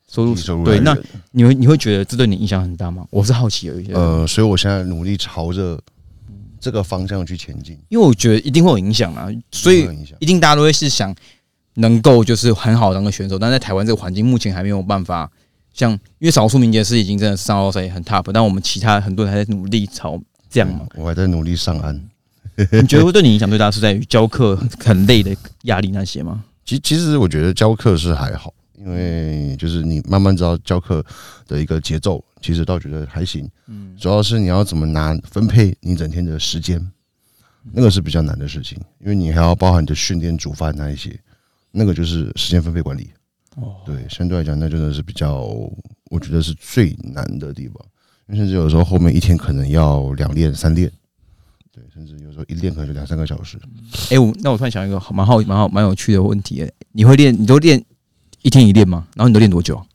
[0.09, 0.97] 收入收入对，那
[1.31, 3.05] 你会你会觉得这对你影响很大吗？
[3.11, 3.91] 我是好奇而已。
[3.91, 5.77] 呃，呃，所以我现在努力朝着
[6.61, 9.85] 这个方向去前进，因为我觉得一定会有影响啊，所以
[10.19, 11.13] 一定大家都会是想
[11.75, 15.31] 能够就是很好当个选手，但在台湾这个环境目前还没有办法
[15.73, 20.85] 像，因为少数民间是已经真的上奥赛很 top，但我们其他很多人还在努力朝这样嘛。
[20.95, 22.01] 我还在努力上岸。
[22.71, 26.43] 你觉得会对你影响最大是在于教课很累的压力那些吗？
[26.65, 31.03] 其其实我觉得教课是还好，因为就是你慢慢知道教课
[31.47, 33.49] 的一个节奏，其实倒觉得还行。
[33.67, 36.85] 嗯，主要是你要怎么拿分配你整天的时间，
[37.71, 41.17] 那个是比较难的事情，因为你还要包含你的训练、煮饭那一些，
[41.71, 43.09] 那个就是时间分配管理。
[43.57, 45.41] 哦，对，相对来讲，那真的是比较，
[46.09, 47.75] 我觉得是最难的地方。
[48.27, 50.89] 因为甚至有时候后面一天可能要两练、三练，
[51.71, 53.59] 对，甚至有时候一练可能就两三个小时。
[54.09, 57.33] 哎、我那我突然想一个蛮好蛮好蛮有趣的问题、欸，你会练？
[57.33, 57.83] 你都练
[58.41, 59.05] 一天一练吗？
[59.15, 59.85] 然后你都练多久啊？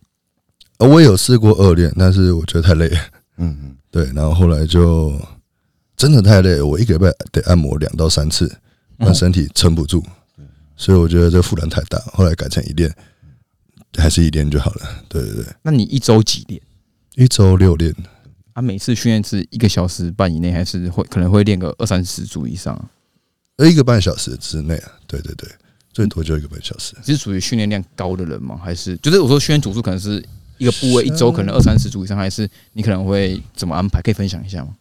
[0.79, 2.99] 呃我也有试过二练，但是我觉得太累了。
[3.39, 5.19] 嗯嗯，对，然后后来就
[5.97, 8.55] 真的太累，我一个礼拜得按摩两到三次，
[8.99, 10.05] 让身体撑不住，
[10.77, 11.99] 所以我觉得这负担太大。
[12.13, 12.95] 后来改成一练，
[13.97, 15.05] 还是一练就好了。
[15.09, 16.61] 对对对，那你一周几练？
[17.15, 17.95] 一周六练，
[18.53, 22.91] 啊，每次训练是一个小时半以内，还是会可能会练个二三十组以上啊？
[23.57, 24.93] 呃，一个半小时之内啊。
[25.07, 25.49] 对对对，
[25.93, 26.95] 最多就一个半小时。
[27.03, 28.61] 是属于训练量高的人吗？
[28.63, 30.23] 还是就是我说训练组数可能是
[30.59, 34.03] 一个部位一周可能二三十组以上，还是你可能会怎么安排？
[34.03, 34.77] 可以分享一下吗？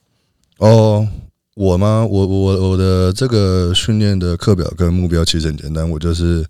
[0.57, 1.07] 哦，
[1.55, 2.05] 我吗？
[2.05, 6.45] 我我我的这个训练的课表跟目标其实很简单，我就是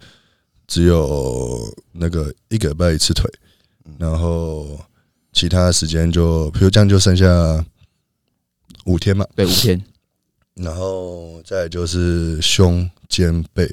[0.65, 3.31] 只有那个一个礼拜一次腿，
[3.99, 4.79] 然后
[5.31, 7.63] 其他时间就比如这样就剩下
[8.85, 9.79] 五天嘛，对，五天，
[10.55, 13.69] 然后再就是胸肩背，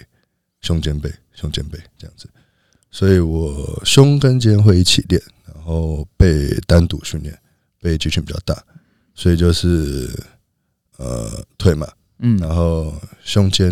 [0.60, 2.28] 胸肩背，胸肩背这样子，
[2.90, 7.34] 所以我胸跟肩会一起练，然后背单独训练，
[7.80, 8.62] 背肌群比较大，
[9.14, 10.10] 所以就是
[11.02, 11.86] 呃腿嘛，
[12.20, 13.70] 嗯然后胸肩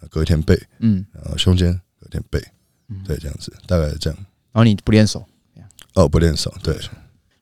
[0.00, 2.42] 呃隔一天背，嗯，然后胸肩隔一天背
[2.88, 4.18] 嗯，对，这样子大概是这样。
[4.52, 5.24] 然后你不练手，
[5.94, 6.76] 哦，不练手，对，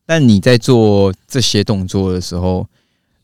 [0.05, 2.67] 但你在做这些动作的时候，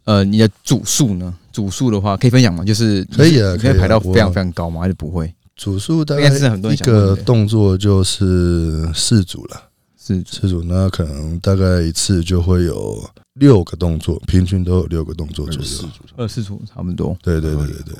[0.04, 1.34] 呃，你的组数呢？
[1.52, 2.64] 组数的话可以分享吗？
[2.64, 4.80] 就是可以啊可以排到非常非常高吗？
[4.80, 5.32] 还是不会？
[5.56, 9.70] 组数大应概该是很多人一个动作就是四组了。
[9.96, 15.62] 是四组，那可能大概一次就会有六个动作，平均都有六个动作左右。
[15.62, 17.94] 四组二四组差不多，对对对对对，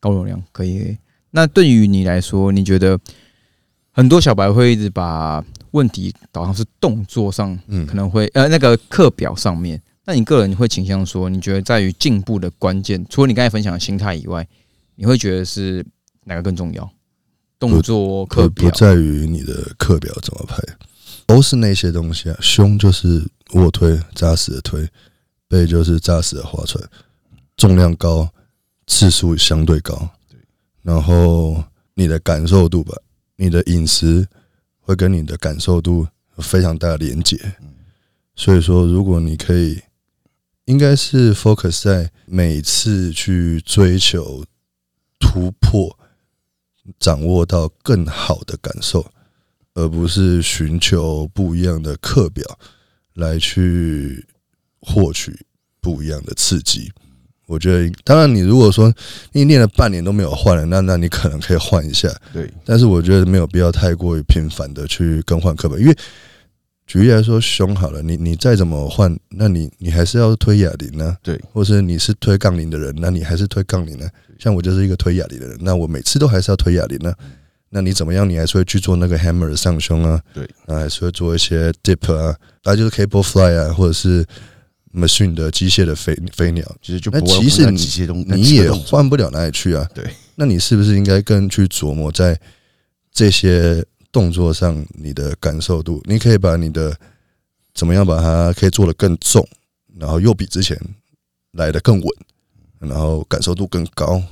[0.00, 0.96] 高容量可以。
[1.30, 2.98] 那对于你来说，你觉得
[3.90, 9.80] 很多小白会一直把问题导向是动作上，嗯，可能会呃那个课表上面。
[10.04, 14.46] 那你个人会倾向说，你觉得在于进步的关键，除了你刚才分享的心态以外，
[14.96, 15.84] 你会觉得是
[16.24, 16.90] 哪个更重要？
[17.58, 20.58] 动作课表在于你的课表怎么排，
[21.26, 22.36] 都是那些东西啊。
[22.40, 24.86] 胸就是卧推，扎实的推；
[25.48, 26.82] 背就是扎实的划船，
[27.56, 28.28] 重量高，
[28.86, 30.10] 次数相对高。
[30.82, 32.94] 然后你的感受度吧，
[33.36, 34.28] 你的饮食
[34.80, 36.06] 会跟你的感受度
[36.36, 37.38] 有非常大的连接。
[38.36, 39.80] 所以说，如果你可以，
[40.64, 44.44] 应该是 focus 在每次去追求
[45.20, 45.96] 突破，
[46.98, 49.10] 掌握到更好的感受，
[49.74, 52.44] 而不是寻求不一样的课表
[53.14, 54.24] 来去
[54.80, 55.36] 获取
[55.80, 56.90] 不一样的刺激。
[57.46, 58.90] 我觉得，当然，你如果说
[59.32, 62.08] 你练了半年都没有换了，那那你可能可以换一下。
[62.32, 65.94] 对，但是我觉得没有必要太过于频繁的去更换课本，因为
[66.86, 74.08] 举例来说，胸好了，你你再怎么换，那你你还是要推哑铃呢，对，或是你是推杠铃的人，那你还是推杠铃呢。
[74.38, 77.12] 像我就是一个推哑铃的人，那我每次都还是要推哑铃呢。
[77.76, 78.28] 那你怎么样？
[78.30, 82.32] 你还是会去做那个 hammer 的上胸啊，对，那还是会做一些 dip 啊，
[82.62, 84.24] 那就是 cable fly 啊，或者是
[84.94, 89.84] machine 的机械的飞飞鸟，其实就那不会那其实你你也换不了哪里去啊。
[89.92, 92.38] 对，那你是不是应该更去琢磨在
[93.10, 96.00] 这些动作上你的感受度？
[96.04, 96.96] 你可以把你的
[97.74, 99.44] 怎么样把它可以做得更重，
[99.98, 100.80] 然后又比之前
[101.54, 102.08] 来的更稳，
[102.78, 104.22] 然后感受度更高，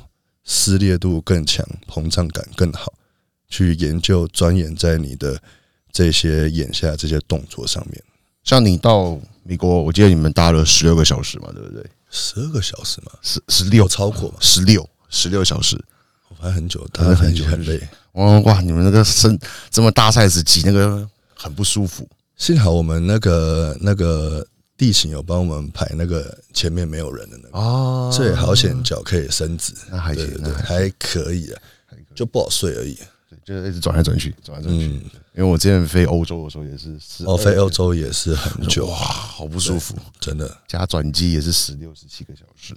[0.44, 2.92] 撕裂度更强，膨胀感更好，
[3.52, 5.38] 去研究钻研在你的
[5.92, 8.02] 这些眼下这些动作上面。
[8.42, 11.84] 像你到美国，我记得你们搭了十六个小时嘛，对不对？
[12.10, 14.36] 十二个小时嘛，十十六超过嘛？
[14.40, 15.76] 十六十六小时。
[16.28, 17.78] 我反正很久，大家很久很累。
[18.12, 18.60] 哇哇！
[18.62, 19.38] 你们那个身
[19.70, 22.08] 这么大 size 挤那个很不舒服。
[22.36, 24.44] 幸好我们那个那个
[24.76, 31.62] 地形有帮我们排那个前面没有人的那个，哦这也好险，脚可以伸直，那还行对对对，那还还可以啊，
[32.14, 32.94] 就不好睡而已。
[32.94, 33.06] 对，
[33.44, 34.86] 就是一直转来转去，转来转去。
[34.86, 34.92] 嗯，
[35.34, 39.96] 因为我之前飞欧洲的时候也是12，哦，飞欧洲也是很久哇，，好不舒服。
[40.20, 40.58] 真的。
[40.68, 42.74] 加转机也是十六、十七个小时。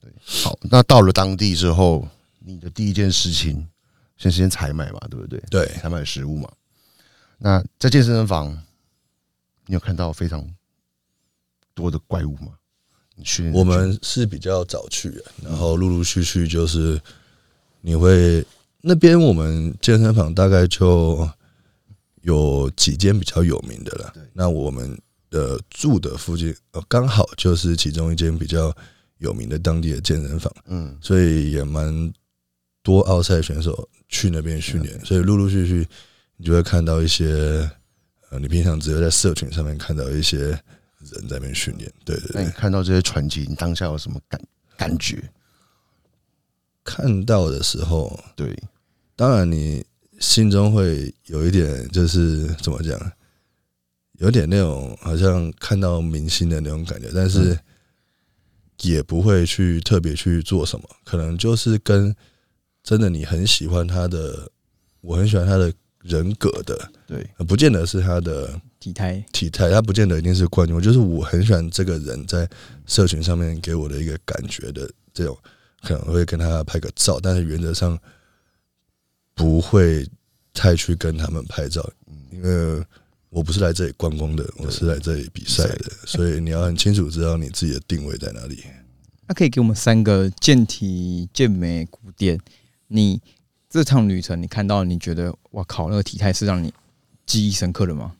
[0.00, 2.06] 对，好，那到了当地之后，
[2.40, 3.68] 你的第一件事情
[4.16, 5.42] 先先采买嘛，对不对？
[5.50, 6.50] 对，采买食物嘛。
[7.38, 8.50] 那在健身房，
[9.66, 10.44] 你有看到非常
[11.74, 12.52] 多的怪物吗？
[13.14, 17.00] 你训练的我们是比较早去的，然后陆陆续续就是
[17.80, 18.44] 你会
[18.88, 21.28] 那边我们健身房大概就
[22.22, 24.10] 有几间比较有名的了。
[24.14, 24.22] 对。
[24.32, 24.98] 那我们
[25.28, 28.74] 的住的附近呃刚好就是其中一间比较
[29.18, 32.12] 有名的当地的健身房，嗯，所以也蛮
[32.82, 35.86] 多奥赛选手去那边训练，所以陆陆续续
[36.38, 37.70] 你就会看到一些
[38.30, 41.92] 呃，你平常只有在社群上面看到一些人在那边训练。
[42.04, 42.42] 对对对。
[42.42, 44.40] 那你，看到这些传奇，你当下有什么感
[44.76, 45.22] 感觉？
[46.84, 48.56] 看到的时候，对，
[49.18, 49.84] 当然你
[50.20, 52.96] 心中会有一点，就是怎么讲，
[54.20, 57.58] 有点那种好像看到明星的那种感觉，但是
[58.82, 62.14] 也不会去特别去做什么，可能就是跟
[62.84, 64.48] 真的你很喜欢他的，
[65.00, 72.48] 我很喜欢他的人格的，对，不见得是他的体态，体态，他不见得一定是冠军，就是我很喜欢这个人在
[72.86, 75.36] 社群上面给我的一个感觉的这种，
[75.82, 77.98] 可能会跟他拍个照，但是原则上
[79.38, 80.04] 不会
[80.52, 81.88] 太去跟他们拍照，
[82.32, 82.84] 因为
[83.30, 88.64] 我不是来这里观光的，我是来这里比赛的，所以你要很清楚知道你自己的定位在哪里。
[89.28, 92.40] 那可以给我们三个健体、健美、古典，
[92.88, 93.20] 你
[93.70, 96.74] 这趟旅程你看到，你觉得哇靠，那个体态是让你
[97.24, 98.16] 记忆深刻的吗？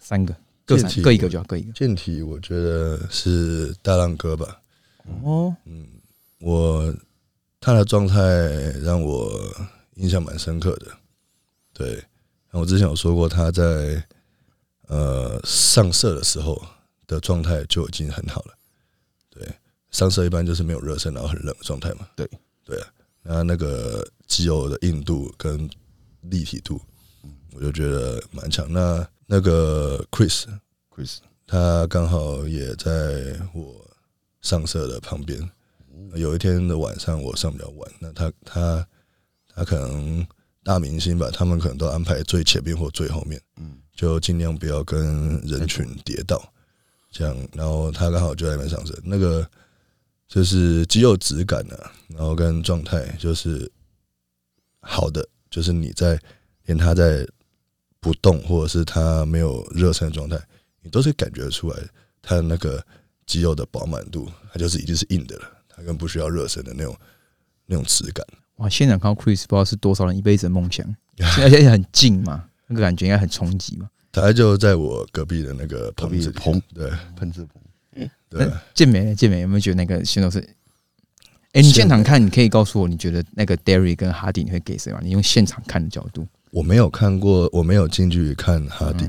[0.00, 0.34] 三个，
[0.64, 1.72] 各三各一个就要，各一个。
[1.72, 4.62] 健体我觉得是大浪哥吧，
[5.22, 5.86] 哦，嗯
[6.38, 6.94] 我
[7.60, 8.16] 他的状态
[8.80, 9.28] 让我
[9.98, 10.86] 印象蛮深刻的。
[11.72, 14.02] 对，然后我之前有说过，他在
[14.86, 16.60] 呃上色的时候
[17.06, 18.54] 的状态就已经很好了。
[19.30, 19.46] 对，
[19.90, 22.08] 上色一般就是没有热身，然后很冷的状态嘛。
[22.16, 22.28] 对，
[22.64, 22.86] 对啊，
[23.22, 25.68] 那那个肌肉的硬度跟
[26.22, 26.80] 立体度，
[27.52, 28.72] 我就觉得蛮强。
[28.72, 30.46] 那那个 Chris
[30.90, 33.88] Chris，他刚好也在我
[34.40, 35.48] 上色的旁边。
[36.14, 38.88] 有一天的晚上，我上比较晚，那他他
[39.58, 40.24] 他可能
[40.62, 46.40] 大明星吧，他们可能都安排最前面或最后面，嗯，就尽量不要跟人群跌到，
[47.10, 47.36] 这样。
[47.52, 49.44] 然后他刚好就在那边上身，那个
[50.28, 53.68] 就是肌肉质感啊，然后跟状态就是
[54.78, 56.16] 好的，就是你在
[56.66, 57.26] 连他在
[57.98, 60.40] 不动或者是他没有热身的状态，
[60.82, 61.82] 你都是感觉得出来
[62.22, 62.80] 他的那个
[63.26, 66.96] 肌肉的饱满度，它就是已经是硬的了，它更不需要热身的那种
[67.66, 68.24] 那种质感。
[68.58, 68.68] 哇！
[68.68, 70.86] 现场看到 Chris，不知道是多少人一辈子的梦想，
[71.42, 73.88] 而且很近嘛，那个感觉应该很冲击嘛。
[74.12, 80.38] 他就在我隔壁的那个隔棚子棚对喷子棚， 对，健美，健美有没有觉得那个选手是？
[81.52, 85.00] 哎、你现场看，你可以告诉我，你觉得那个 Derry 跟哈迪你会给谁吗？
[85.02, 89.08] 你用现场看的角度，我没有看过，我没有近距离看哈迪，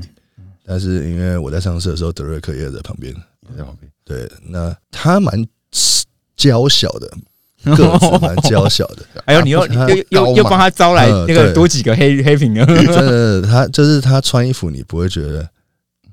[0.64, 3.14] 但是因为我在上市的时候，德瑞克也在旁边。
[3.50, 3.90] 也在旁边。
[4.04, 5.46] 对，那他蛮
[6.36, 7.12] 娇小的，
[7.76, 15.48] 个子蛮娇小的， 哎呦，你又他又又又帮他招来嗯那个多几个黑黑屏的， 真的，他就是他穿衣服你不会觉得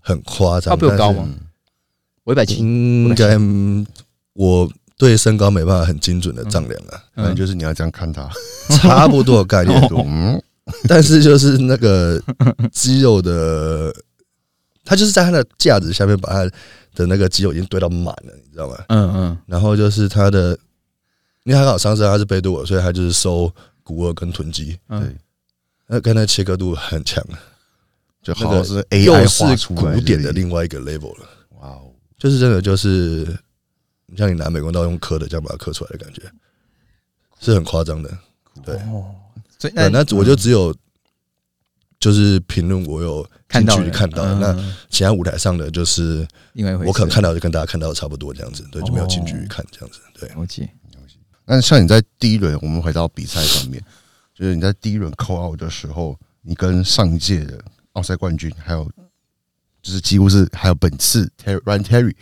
[0.02, 1.28] 很夸张，他比我高吗？
[2.26, 3.86] 一百七，应该嗯
[4.34, 8.30] 我对身高没办法很精准的丈量啊，反正就是你要这样看他，
[8.70, 9.90] 差不多的概念。
[10.06, 10.42] 嗯，
[10.90, 12.22] 但是就是那个
[12.74, 13.94] 肌肉的，
[14.84, 16.44] 他就是在他的架子下面把他
[16.96, 18.76] 的那个肌肉已经堆到满了，你知道吗？
[18.90, 20.58] 嗯嗯，然后就是他的，
[21.48, 23.50] 因为他刚好上身他是背对我，所以他就是收
[23.82, 25.00] 股二跟臀肌，嗯。
[25.00, 25.16] 对，
[25.88, 27.24] 那跟那切割度很强，
[28.22, 31.30] 就好像是 AI 画是出来古典的另外一个 level 了，
[31.62, 33.26] 哇哦，就是真的就是
[34.18, 36.24] 像你拿美工刀用刻的这样把它刻出来的感觉，
[37.40, 38.10] 是很夸张的。
[38.66, 39.16] 对，哦，
[39.58, 40.76] 所以对，那我就只有
[41.98, 46.28] 就是评论我有近距离看到的，嗯那其他舞台上的就是
[46.86, 49.48] 我可能看到就跟大家看到的差不多这样子，对，就没有近距离哦。
[49.50, 50.28] 看这样子，对。
[50.30, 50.70] 了解，
[51.48, 53.84] 那像你在第一轮，我们回到比赛上面，
[54.36, 58.84] 就是你在第一轮扣 out 的时候，你跟上一届的奥赛冠军，还有
[59.82, 62.16] 就是几乎是还有本次 Terry Ryan Terry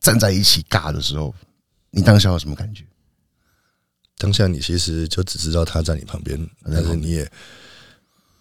[0.00, 1.32] 站在一起尬的时候，
[1.90, 2.84] 你当下有什么感觉？
[4.18, 7.30] 当下你其实就只知道他在你旁边，但是你也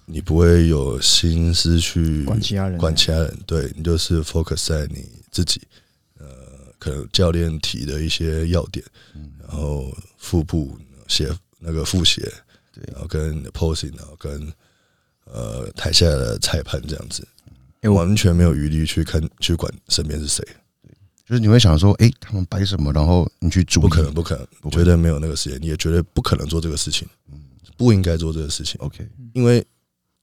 [0.06, 2.78] 你不会有心思去管其他人。
[2.78, 5.91] 管其他人，对你就是 focus 在你自己，呃，
[6.82, 8.84] 可能教练提的一些要点，
[9.40, 10.76] 然后腹部
[11.08, 12.22] 斜那个腹斜，
[12.74, 12.84] 对。
[12.92, 14.52] 然后跟 posing，然后跟
[15.26, 17.28] 呃台下的裁判这样子，
[17.82, 20.44] 哎我完全没有余力去看去管身边是谁，
[21.24, 24.80] 就是你会想说，诶，他们摆什么，然后你去注意，不可能，不可能，不可能。
[24.80, 27.08] 绝对没有那个时间，你也绝对不可能做这个事情，
[27.78, 28.82] 不应该做这个事情。
[28.82, 29.64] OK，因为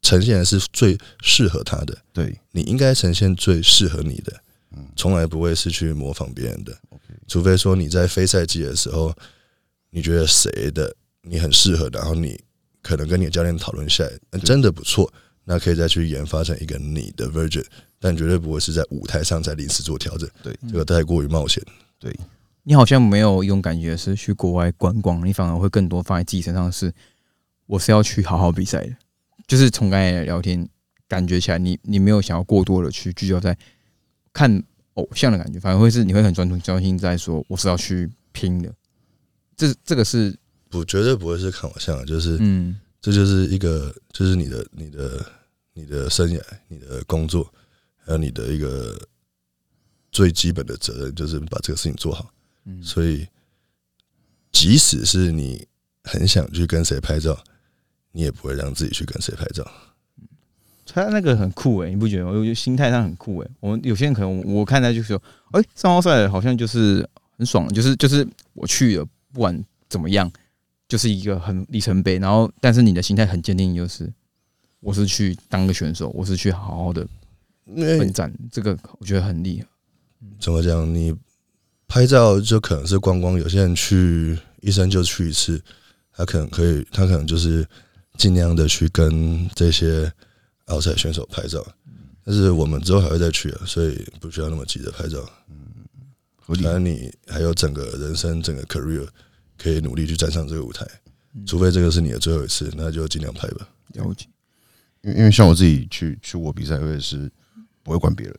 [0.03, 2.37] 呈现的是最适合他的，对。
[2.51, 4.33] 你应该呈现最适合你的。
[4.33, 4.40] 嗯，
[4.96, 6.76] 从来不会是去模仿别人的。
[7.26, 9.14] 除非说你在非赛季的时候，
[9.90, 12.38] 你觉得谁的你很适合，然后你
[12.83, 15.12] 可能跟你的教练讨论下来，呃真的不错，
[15.44, 17.64] 那可以再去研发成一个你的 version，
[17.98, 20.57] 但绝对不会是在舞台上才临时做调整，对。
[20.70, 21.62] 这个太过于冒险。
[21.98, 22.14] 对，
[22.62, 26.92] 你好像没有一种感觉是去国外观光，你反而会更多放在自己身上是，
[27.66, 28.96] 我是要去好好比赛的。
[29.46, 30.68] 就是从刚才聊天
[31.09, 33.57] 感觉起来你，你没有想要过多的去聚焦在
[34.33, 34.62] 看
[34.95, 38.72] 偶像的感觉，反而会是你会很专注专心在说我是要去拼的。
[39.57, 40.37] 这这个是
[40.68, 45.24] 不，绝对不会是看偶像，就是嗯这就是一个，就是你的、你的、
[45.72, 47.53] 你的生涯、你的工作，
[47.97, 49.01] 还有你的一个
[50.11, 52.33] 最基本的责任，就是把这个事情做好。
[52.64, 53.26] 嗯，所以，
[54.53, 55.66] 即使是你
[56.05, 57.43] 很想去跟谁拍照，
[58.12, 59.64] 你也不会让自己去跟谁拍照。
[60.93, 62.30] 他那个很酷诶、你不觉得吗？
[62.30, 65.22] 我觉得心态上很酷诶、我们有些人可能我看他就是说，
[65.53, 70.30] 哎、上奥赛好像就是很爽，就是就是我去了，不管怎么样，
[70.89, 72.18] 就是一个很里程碑。
[72.18, 74.11] 然后，但是你的心态很坚定，就是
[74.80, 77.07] 我是去当个选手，我是去好好的
[77.66, 79.66] 奋战，这个我觉得很厉害。
[80.41, 80.93] 怎么讲？
[80.95, 81.14] 你
[81.86, 85.62] 拍照就可能是观光，有些人去一生就去一次，
[86.12, 87.66] 他可能可以，他可能就是
[88.16, 90.11] 尽量的去跟这些
[90.69, 91.66] 奥赛选手拍照。
[92.25, 95.19] 但是我们之后还会再去啊，所以不需要那么急着拍照。
[96.37, 99.07] 合理当然，你还有整个人生、整个 career
[99.57, 100.87] 可以努力去站上这个舞台，
[101.47, 103.69] 除非这个是你的最后一次，那就尽量拍吧。
[103.95, 104.27] 了解，
[105.03, 107.31] 因为因为像我自己去去我比赛，我也是
[107.83, 108.39] 不会管别人，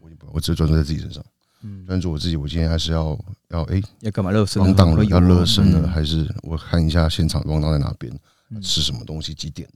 [0.00, 1.24] 我我只专注在自己身上，
[1.62, 2.36] 嗯，专注我自己。
[2.36, 3.18] 我今天还是要
[3.50, 8.12] 要哎，要干嘛热身了，要热身了，嗯还是我看一下现场帮档在哪边，
[8.50, 9.68] 嗯吃什么东西，几点？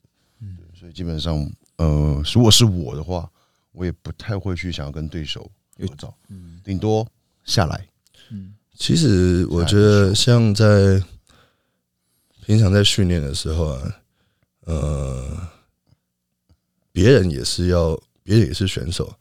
[0.78, 3.30] 所以基本上，呃，如果是我的话，
[3.72, 7.06] 我也不太会去想要跟对手合照，嗯顶多
[7.44, 7.88] 下来。
[8.30, 11.00] 嗯其实我觉得，像在
[12.44, 13.96] 平常在训练的时候啊，
[14.62, 15.48] 呃，
[16.90, 19.16] 别人也是要，别人也是选手，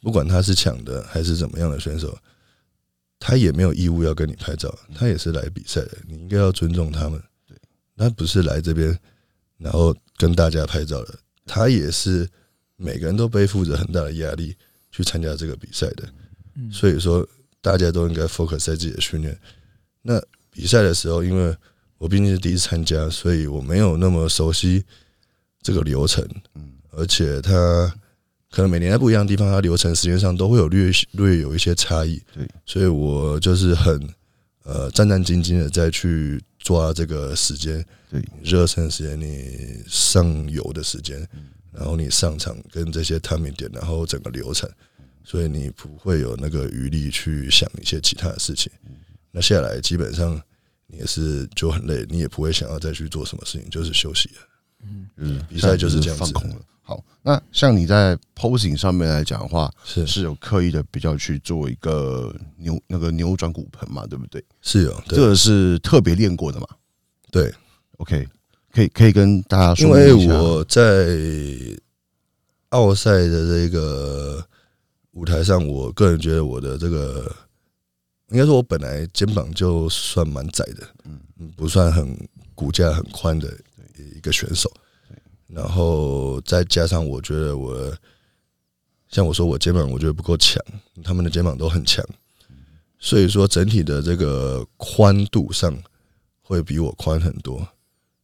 [0.00, 2.18] 不管他是抢的还是怎么样的选手，
[3.20, 7.22] 他也没有义务要跟你拍照，他也是来比赛的，你应该要尊重他们。
[7.46, 7.56] 对，
[7.96, 8.98] 他不是来这边
[9.56, 11.18] 然后跟大家拍照的，
[11.52, 12.28] 他也是
[12.76, 14.54] 每个人都背负着很大的压力
[14.92, 16.04] 去参加这个比赛的。
[16.54, 17.26] 嗯所以说
[17.60, 19.36] 大家都应该 focus 在自己的训练。
[20.02, 21.56] 那比赛的时候，因为
[21.98, 24.84] 我毕竟是第一次参加，所以我没有那么熟悉
[25.60, 26.24] 这个流程，
[26.54, 27.50] 嗯，而且它
[28.50, 32.22] 可能每年在不一样的地方，它流程时间上都会有略略有一些差异。
[32.34, 34.08] 对，所以我就是很
[34.64, 41.26] 呃战战兢兢的再去抓这个时间，对，热身时间，你上游的时间，
[41.72, 44.70] 然后你上场跟这些 timing 点，然后整个流程，
[45.24, 48.70] 所以你不会有那个余力去想一些其他的事情。
[49.32, 50.40] 那下来基本上
[50.86, 54.46] 你也是就很累，你也不会想要再去做什么事情，就是休息了。
[55.18, 56.62] 就是比赛就是这样子放空了。
[56.90, 60.04] 好，那像你在 posing 上面来讲的话，是。
[60.08, 64.44] 是有刻意的比较去做一个扭那个扭转骨盆嘛，对不对？
[64.60, 66.66] 是有这个是特别练过的嘛？
[67.30, 67.54] 对
[67.98, 68.26] ，？OK，
[68.72, 70.34] 可以可以跟大家因为说一下。
[70.34, 71.80] 我在
[72.70, 74.44] 奥赛的这个
[75.12, 77.32] 舞台上，我个人觉得我的这个，
[78.30, 81.20] 应该说我本来肩膀就算蛮窄的，嗯。
[81.38, 82.18] 嗯，不算很
[82.56, 83.48] 骨架很宽的
[84.16, 84.68] 一个选手，
[85.52, 87.92] 然后再加上我觉得我，
[89.08, 90.62] 像我说我肩膀我觉得不够强，
[91.02, 92.04] 他们的肩膀都很强，
[92.98, 95.76] 所以说整体的这个宽度上
[96.40, 97.66] 会比我宽很多。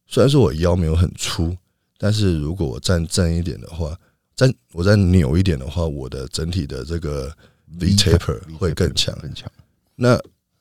[0.07, 1.55] 虽然说我腰没有很粗，
[1.97, 3.99] 但是如果我站正一点的话，
[4.35, 7.35] 站我再扭一点的话，我的整体的这个
[7.79, 9.13] V taper 会更强。
[9.19, 9.51] 更强。
[9.95, 10.17] 那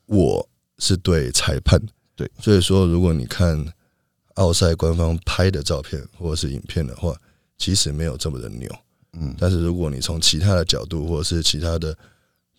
[0.06, 0.48] 我
[0.78, 1.80] 是对裁判
[2.16, 3.64] 对，所以说如果你看
[4.36, 7.14] 奥赛官方拍的照片或者是影片的话，
[7.58, 8.70] 其实没有这么的牛。
[9.18, 11.96] 嗯，但是如果你从其他的角度或者是其他的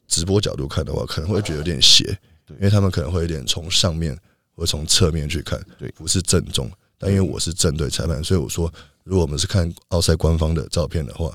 [0.07, 2.03] 直播角度看的话，可能会觉得有点斜，
[2.45, 4.17] 对因为他们可能会有点从上面
[4.55, 6.69] 或从侧面去看，对不是正中。
[6.97, 8.73] 但因为我是正对裁判，所以我说，
[9.03, 11.31] 如果我们是看奥赛官方的照片的话，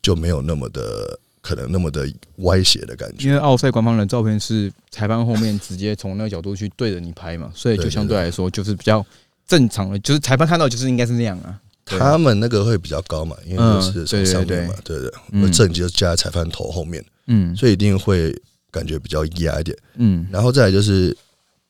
[0.00, 3.26] 就没有那么的可能那么的歪斜的感觉。
[3.26, 9.04] 因为奥赛官方的照片是裁判后面直接从那个角度去对着你拍嘛，所以就相对来说就是比较
[9.46, 11.60] 正常的，就是裁判看到就是应该是那样啊。
[11.84, 18.36] 他们那个会比较高嘛，因为嗯就是从上面嘛，对对，嗯而正就是架在裁判头后面，嗯所以一定会
[18.72, 19.76] 感觉比较压一点。
[19.94, 21.16] 嗯然后再来就是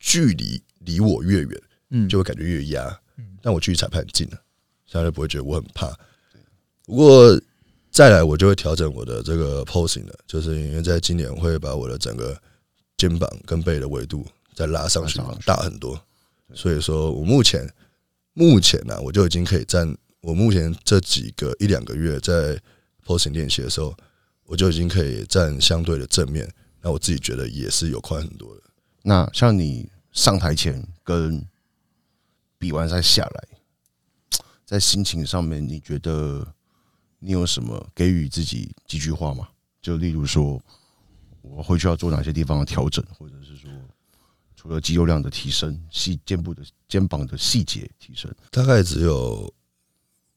[0.01, 2.99] 距离离我越远，嗯，就会感觉越压。
[3.43, 4.39] 但我距离裁判很近了，
[4.91, 5.87] 他就不会觉得我很怕。
[6.87, 7.41] 不过
[7.91, 12.37] 再来，我就会调整我的这个 posing 了，就是因为在今年会把我的整个
[12.97, 16.01] 肩膀跟背的维度再拉上，去大很多。
[16.55, 17.69] 所以说我目前
[18.33, 19.97] 目前呢、我就已经可以站。
[20.23, 22.61] 我目前这几个一两个月在
[23.05, 23.97] posing 练习的时候，
[24.43, 26.53] 我就已经可以站相对的正面。
[26.81, 28.63] 那我自己觉得也是有宽很多的。
[29.03, 31.47] 那像你上台前跟
[32.59, 36.45] 比完赛下来，在心情上面，你觉得
[37.21, 39.49] 你有什么给予自己几句话吗？
[39.81, 40.61] 就例如说，
[41.41, 43.71] 我回去要做哪些地方的调整，或者是说，
[44.57, 49.53] 除了肌肉量的提升，细肩部的肩膀的细节提升，大概只有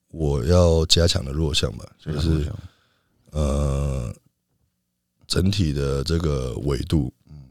[0.10, 2.52] 我要加强的弱项吧，就是
[3.32, 4.14] 呃，
[5.26, 7.46] 整体的这个纬度，嗯，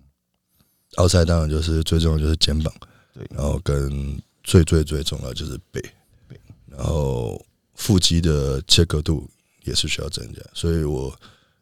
[0.96, 2.72] 奥赛当然就是最重要就是肩膀，
[3.14, 5.80] 对，然后跟最最最重要就是背，
[6.28, 7.44] 背，然后
[7.74, 9.28] 腹肌的切割度
[9.64, 11.18] 也是需要增加，所以我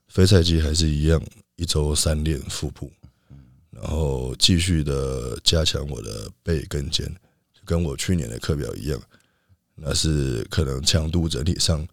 [0.09, 1.23] 非赛季还是一样，
[1.57, 2.91] 一周三练腹部，
[3.81, 7.07] 然后继续的加强我的背跟肩，
[7.53, 9.01] 就跟我去年的课表一样，
[9.75, 11.87] 那是可能强度整体上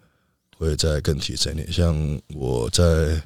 [0.57, 1.71] 会再更提升一点。
[1.71, 3.21] 像我在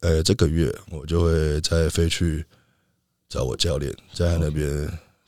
[0.00, 2.44] 呃这个月，我就会再飞去
[3.28, 4.68] 找我教练，在他那边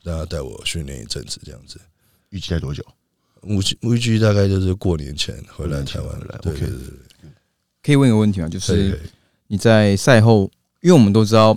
[0.02, 1.80] 让他带我训练一阵子，这样子。
[2.28, 2.84] 预计在多久？
[3.42, 7.30] 预计预计大概就是过年前回来台湾来对对对对，
[7.82, 8.48] 可以问一个问题吗？
[8.48, 9.00] 就是
[9.48, 10.48] 你在赛后，
[10.80, 11.56] 因为我们都知道，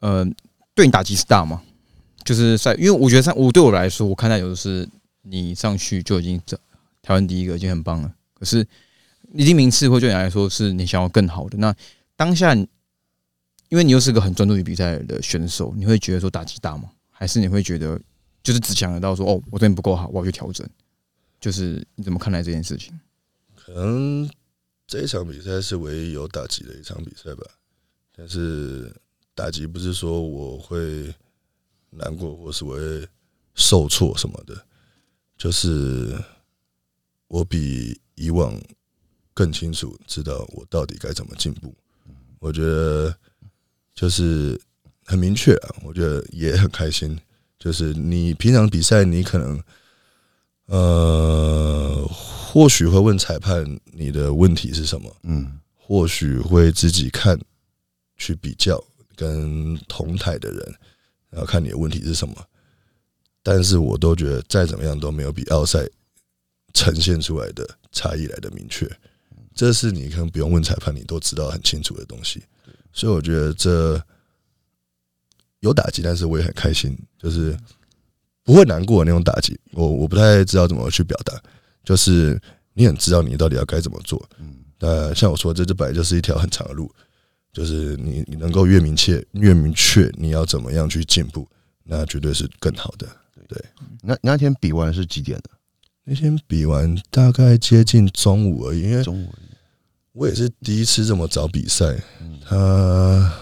[0.00, 0.26] 呃，
[0.74, 1.62] 对你打击是大吗？
[2.24, 4.88] 就是赛，因为我觉得上我对我来说，我看到有的是
[5.22, 6.56] 你上去就已经这
[7.02, 8.14] 台湾第一个，已经很棒了。
[8.34, 8.66] 可是
[9.32, 11.58] 一定名次会对你来说是你想要更好的。
[11.58, 11.74] 那
[12.16, 16.90] 当下，因为你又是个很专注于比赛的选手，你会觉得说打击大吗？
[17.10, 18.00] 还是你会觉得
[18.42, 20.66] 就是只想得到说哦，我这边不够好，我要去调整？
[21.40, 22.98] 就是你怎么看待这件事情？
[23.54, 24.28] 可能
[24.86, 27.44] 这一场比赛是唯一有打击的一场比赛吧。
[28.16, 28.94] 但是
[29.34, 31.12] 打击不是说我会
[31.90, 33.08] 难过，或是我会
[33.54, 34.66] 受挫什么的，
[35.36, 36.16] 就是
[37.28, 38.60] 我比以往
[39.32, 41.74] 更清楚知道我到底该怎么进步。
[42.38, 43.16] 我觉得
[43.94, 44.60] 就是
[45.04, 47.18] 很明确啊，我觉得也很开心。
[47.58, 49.62] 就是你平常比赛，你可能
[50.66, 57.38] 呃，或许会问裁判你的问题是什么，嗯或许会自己看
[58.16, 58.82] 去比较
[59.16, 60.74] 跟同台的人，
[61.30, 62.34] 然后看你的问题是什么。
[63.42, 65.86] 但是我都觉得再怎么样都没有比奥赛
[66.72, 68.90] 呈现出来的差异来的明确。
[69.54, 72.42] 这是你可能不用问裁判，你都知道很清楚的东西。
[72.92, 74.02] 所以我觉得这
[75.60, 77.56] 有打击，但是我也很开心，就是
[78.42, 79.58] 不会难过的那种打击。
[79.72, 81.40] 我我不太知道怎么去表达，
[81.84, 82.40] 就是
[82.72, 84.28] 你很知道你到底要该怎么做。
[84.38, 86.92] 嗯那像我说，这这本来就是一条很长的路，
[87.54, 91.48] 就是你你能够越明确越明确你要怎么样去进步，
[91.84, 93.08] 那绝对是更好的。
[93.48, 93.64] 对
[94.02, 95.50] 那那天比完是几点的？
[96.02, 99.32] 那天比完大概接近中午而已，因为中午。
[100.12, 101.86] 我也是第一次这么早比赛。
[102.20, 103.32] 嗯他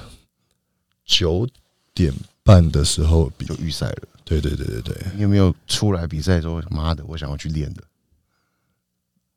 [1.04, 1.48] 九
[1.92, 4.02] 点半的时候比就，预赛了。
[4.24, 4.96] 对对对对对。
[5.14, 7.82] 你有没有出来比赛之后，妈的，我想要去练的？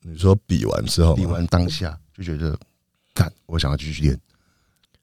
[0.01, 2.57] 你说比完之后，比完当下就觉得，
[3.13, 4.19] 干，我想要继续练，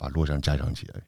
[0.02, 1.00] 把弱项加强起来，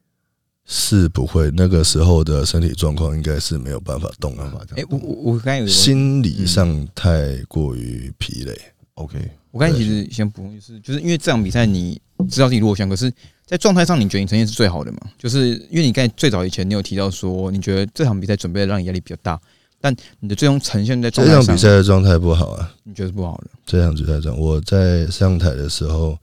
[0.65, 4.89] 是不会，那个时候的身体状况应该是没有办法动了，没办法哎、样。
[4.89, 8.57] 我我我刚才有心理上太过于疲累。
[8.95, 9.19] OK，
[9.51, 13.13] 我刚才其实先补充，就是就是因为这场比赛你知道自己弱项，可是，
[13.45, 14.99] 在状态上你觉得你呈现是最好的嘛？
[15.19, 19.41] 就是因为你刚才最早以前你有提到说，你觉得这场比赛准备让你压力比较大，
[19.81, 23.51] 但你的最终呈现在状态上这场比，赛的状态不好啊，你觉得不好的。
[23.67, 26.17] 这场比赛状，我在上台的时候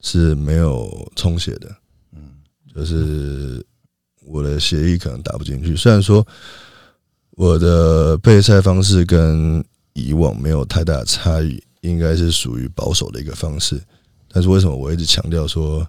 [0.00, 1.76] 是没有充血的，嗯
[2.78, 3.64] 就是
[4.24, 5.76] 我的协议可能打不进去。
[5.76, 6.26] 虽然说
[7.32, 9.64] 我的备赛方式跟
[9.94, 13.80] 以往没有太大的差异，应该是属于保守的一个方式，
[14.30, 15.86] 但是为什么我一直强调说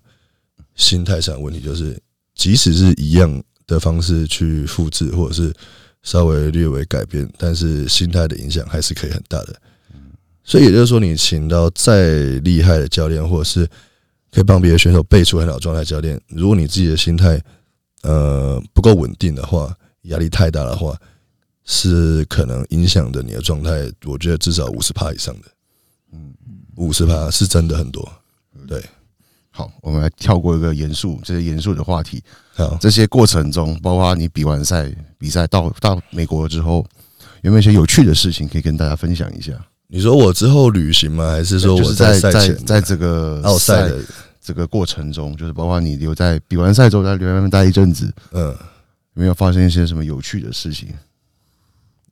[0.75, 1.99] 心态上的问题，就是
[2.33, 5.53] 即使是一样的方式去复制，或者是
[6.01, 9.55] 稍微略微改变，但是心态的影响还是可以很大的。
[10.43, 13.69] 所以也就是说，你请到再厉害的教练，或者是
[14.31, 17.41] 可以帮别的选手背出很好的状态教练，如果你自己的心态
[18.03, 20.95] 呃不够稳定的话，压力太大的话，
[21.65, 23.71] 是可能影响着你的状态。
[24.05, 25.47] 我觉得至少五十趴以上的，
[26.11, 26.33] 嗯，
[26.75, 28.07] 五十趴是真的很多。
[28.67, 28.83] 对
[29.51, 32.23] 好，我们来跳过一个严肃，这些严肃的话题。
[32.53, 36.85] 好，这些过程中，包括你比完赛、比赛到到美国之后，
[37.41, 39.53] 有没有一些有趣的事情可以跟大家分享一下？
[39.91, 41.31] 你说我之后旅行吗？
[41.31, 43.99] 还是说我就是在在赛前在这个奥赛的？
[44.41, 48.47] 这个过程中，就是包括你留在比完赛之后在留在那边待一阵子，嗯，
[49.13, 50.89] 有没有发生一些什么有趣的事情？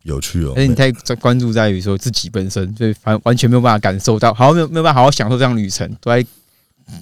[0.04, 0.62] 有趣哦而。
[0.62, 6.24] 且你太关注在于说自己本身，所以完完全没有办法感受到，好像没有没有办法好好享受这样旅程，都在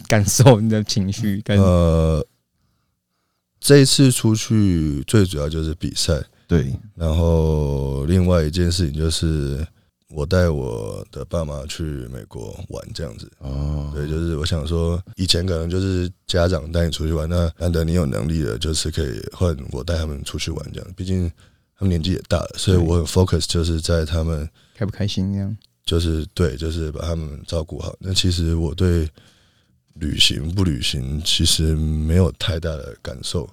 [0.07, 2.25] 感受你的情绪跟呃，
[3.59, 6.13] 这一次出去最主要就是比赛，
[6.47, 9.67] 对，然后另外一件事情就是
[10.15, 13.29] 我带我的爸妈去美国玩这样子。
[13.39, 20.93] 哦，对，就是我想说，以前可能就是家长带你出去玩，那难得你有能力了，就是可以换我带他们出去玩这样。
[20.95, 21.29] 毕竟
[21.77, 25.55] 他们年纪也大了，所以我很 focus 就是在他们开不开心这样。
[25.85, 27.93] 就是对，就是把他们照顾好。
[27.99, 29.07] 那其实我对
[29.95, 33.47] 旅行不旅行其实没有太大的感受。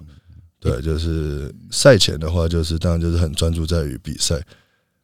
[0.59, 4.41] 对，就是赛前的话，就是当然就是很专注在于比赛。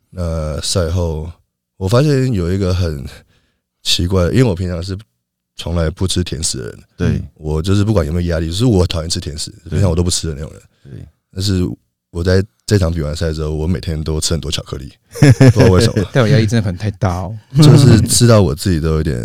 [0.10, 1.32] 那赛后，
[1.80, 3.06] 我发现有一个很
[3.84, 4.98] 奇怪，因为我平常是
[5.56, 7.24] 从来不吃甜食的人，对。
[7.36, 10.62] 我就是不管有没有压力，就是我讨厌吃甜食，平常我都不吃的那种人。
[10.84, 11.66] 对，但是
[12.12, 14.92] 我在这场比完赛之后，我每天都吃很多巧克力，
[15.54, 17.34] 不知道为什么， 但我压力真的可能太大哦。
[17.56, 19.18] 就是吃到我自己都有点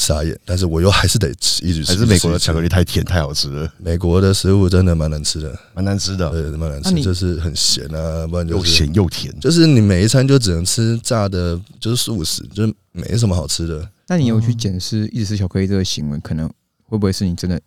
[0.00, 1.92] 傻眼，但是我又还是得吃，一直吃。
[1.92, 2.68] 还是美国的巧克力？
[2.68, 9.38] 太甜太好吃了，美国的食物真的蛮难吃的，蛮难吃的，对，蛮难吃，就是很咸啊，不然就又咸又甜。
[9.38, 13.86] 就是你每一餐就只能吃炸的，就是素食，就是没什么好吃的。
[14.08, 16.48] 那你有去检视一直吃巧克力这个行为，可能
[16.84, 17.60] 会不会是你真的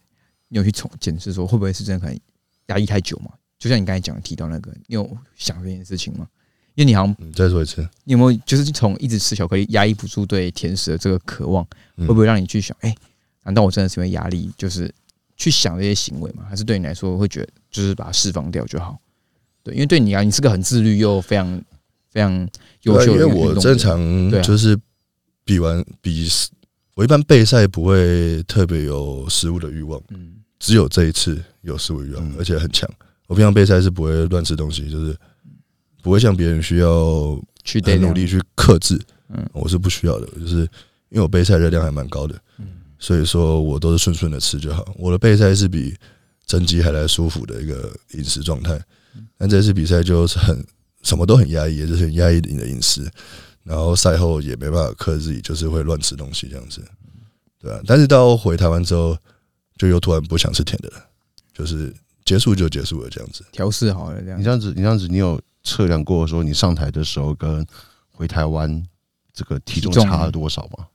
[0.50, 2.20] 你有去重检视说会不会是真的可能
[2.68, 3.32] 压抑太久嘛？
[3.60, 6.28] 就像你刚才讲提到那个，你有想这件事情吗？
[6.76, 11.66] 因为你好像嗯，再说一次，你有没有就是从一直吃巧克力压抑不住对甜食的这个渴望，
[11.98, 12.96] 嗯会不会让你去想，哎、
[13.44, 14.94] 难道我真的是因为压力，就是
[15.38, 16.44] 去想这些行为吗？
[16.50, 18.98] 还是对你来说会觉得就是把它释放掉就好？
[19.62, 21.64] 对，因为对你啊，你是个很自律又非常
[22.10, 22.50] 非常
[22.82, 24.00] 优秀的啊因为我正常
[24.42, 24.78] 就是
[25.46, 26.28] 比完比，
[26.96, 32.90] 我一般备赛不会特别有食物的欲望，嗯只有这一次有食物欲望嗯，而且很强。
[33.28, 35.16] 我平常备赛是不会乱吃东西，就是
[36.04, 39.00] 不会像别人需要去努力去克制，
[39.30, 40.58] 嗯我是不需要的，就是
[41.10, 42.68] 因为我备赛热量还蛮高的，嗯
[43.00, 44.86] 所以说我都是顺顺的吃就好。
[44.98, 45.96] 我的备赛是比
[46.46, 48.80] 增肌还来舒服的一个饮食状态，
[49.38, 50.64] 但这次比赛就是很
[51.04, 53.10] 什么都很压抑，也就是很压抑你的饮食，
[53.64, 56.84] 然后赛后也没办法克制自己，就是会乱吃东西这样子，
[57.60, 57.80] 对啊。
[57.86, 59.18] 但是到回台湾之后，
[59.78, 61.06] 就又突然不想吃甜的了，
[61.54, 61.94] 就是
[62.26, 63.44] 结束就结束了这样子。
[63.52, 64.50] 调试好了这样你这。
[64.50, 67.66] 样子，你这样子，你有测量过说你上台的时候跟
[68.12, 68.84] 回台湾
[69.34, 70.86] 这个体重差了多少吗？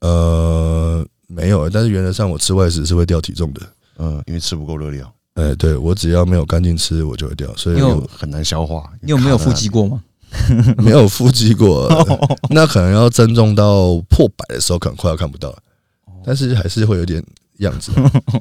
[0.00, 3.60] 呃，没有，但是原则上我吃外食是会掉体重的。
[3.98, 8.90] 嗯，因为吃不够热量，哎、对我只要没有干净吃，我就会掉，所以很难消化。
[9.00, 10.02] 你有没有腹肌过吗？
[10.78, 11.88] 没有腹肌过，
[12.50, 15.58] 那可能要增重到破百的时候，可能快要看不到了，
[16.24, 17.22] 但是还是会有点
[17.58, 17.92] 样子。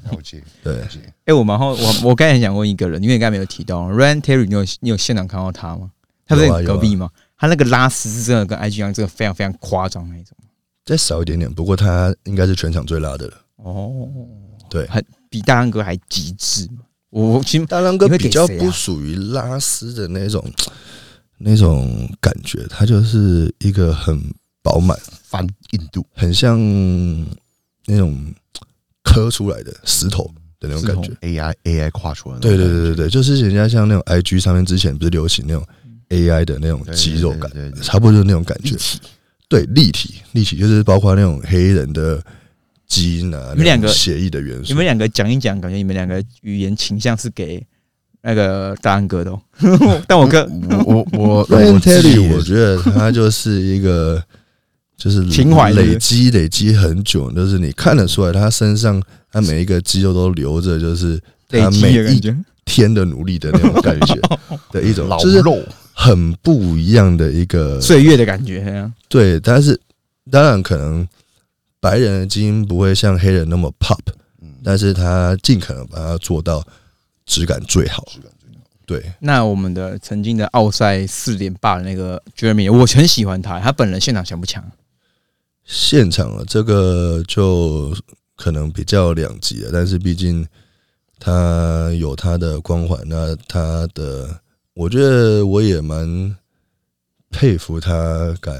[0.63, 0.87] 对。
[1.25, 5.91] 哎、我蛮好，我我刚才很想问一个人，因为你刚才没有提到 Ryan Terry，你有你有现场看到他吗？
[6.25, 7.09] 他在隔壁吗？
[7.37, 10.37] 他那个拉丝是真的跟 IG 一样，真的非常非常夸张那一种。
[10.85, 13.33] 再少一点点，不过他应该是全场最拉的了。
[13.57, 14.07] 哦，
[14.69, 14.87] 对，
[15.29, 16.67] 比大浪哥还极致。
[17.09, 20.43] 我我其实大浪哥比较不属于拉丝的那种
[21.37, 24.19] 那种感觉，他就是一个很
[24.63, 26.57] 饱满，翻印度，很像
[27.85, 28.33] 那种
[29.03, 30.29] 刻出来的石头
[30.59, 31.11] 的那种感觉。
[31.21, 35.65] AI AI 跨出来的对对对对对，就是人家像那种 IG 上面之前不是流行那种
[36.09, 38.71] AI 的那种肌肉感差不多就是那种感觉。
[38.71, 38.99] 立体，
[39.47, 42.21] 对，立体立体就是包括那种黑人的
[42.87, 44.63] 基因啊，你们两个协议的元素。
[44.67, 47.65] 你们两个讲一讲，感觉你们两个语言倾向是给
[48.21, 49.41] 那个大安哥的、哦。
[50.07, 50.45] 但我哥
[50.85, 51.49] 我我我
[51.81, 54.21] Terry，我觉得他就是一个
[55.01, 62.21] 就是情怀累积累积很久，就是你看得出来他身上他每一个肌肉都留着，就是他每一
[62.65, 64.13] 天的努力的那种感觉
[64.71, 65.57] 的一种，老就是肉，
[65.91, 68.87] 很不一样的一个岁月的感觉。
[69.09, 69.79] 对，但是
[70.29, 71.07] 当然可能
[71.79, 73.97] 白人的基因不会像黑人那么 pop，
[74.39, 76.63] 嗯，但是他尽可能把它做到
[77.25, 78.03] 质感最好。
[78.05, 84.63] 质感最好对，那我们的曾经的奥赛四点八的那个 Jeremy，我很喜欢他，他本人现场强不强？
[85.73, 87.95] 现场啊，这个就
[88.35, 90.45] 可能比较两极了，但是毕竟
[91.17, 94.41] 他有他的光环，那他的，
[94.73, 96.35] 我觉得我也蛮
[97.29, 98.53] 佩服他敢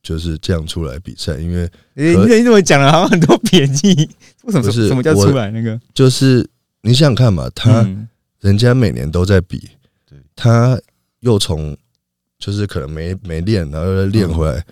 [0.00, 4.08] 就是这样出来比赛，因为你你怎么讲了好像很多贬义？
[4.44, 5.80] 为什么是什么叫出来那个？
[5.92, 6.48] 就是
[6.82, 8.08] 你想想看嘛，他嗯
[8.38, 9.58] 人家每年都在比
[10.08, 10.80] 对，他
[11.18, 11.76] 又从
[12.38, 14.64] 就是可能没没练，然后又练回来。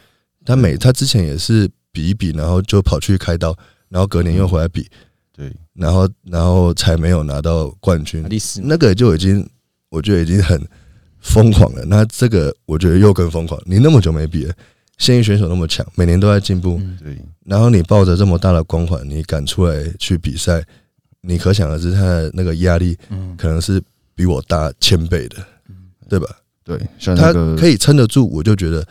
[0.51, 3.57] 他每他之前也是比一比，然后就跑去开刀，
[3.89, 4.85] 然后隔年又回来比，
[5.33, 8.27] 对，然后然后才没有拿到冠军
[8.65, 9.49] 那个就已经
[9.91, 10.61] 我觉得已经很
[11.21, 11.85] 疯狂了。
[11.85, 13.61] 那这个我觉得又更疯狂。
[13.65, 14.53] 你那么久没比了，
[14.99, 20.65] 现役选手那么强，每年都在进步，嗯对，然后你抱着这么大的光环，你敢出来去比赛，
[21.21, 23.81] 你可想而知他的那个压力嗯，可能是
[24.17, 25.37] 比我大千倍的，
[26.09, 26.27] 对吧？
[26.65, 28.85] 对，像他那个可以撑得住，我就觉得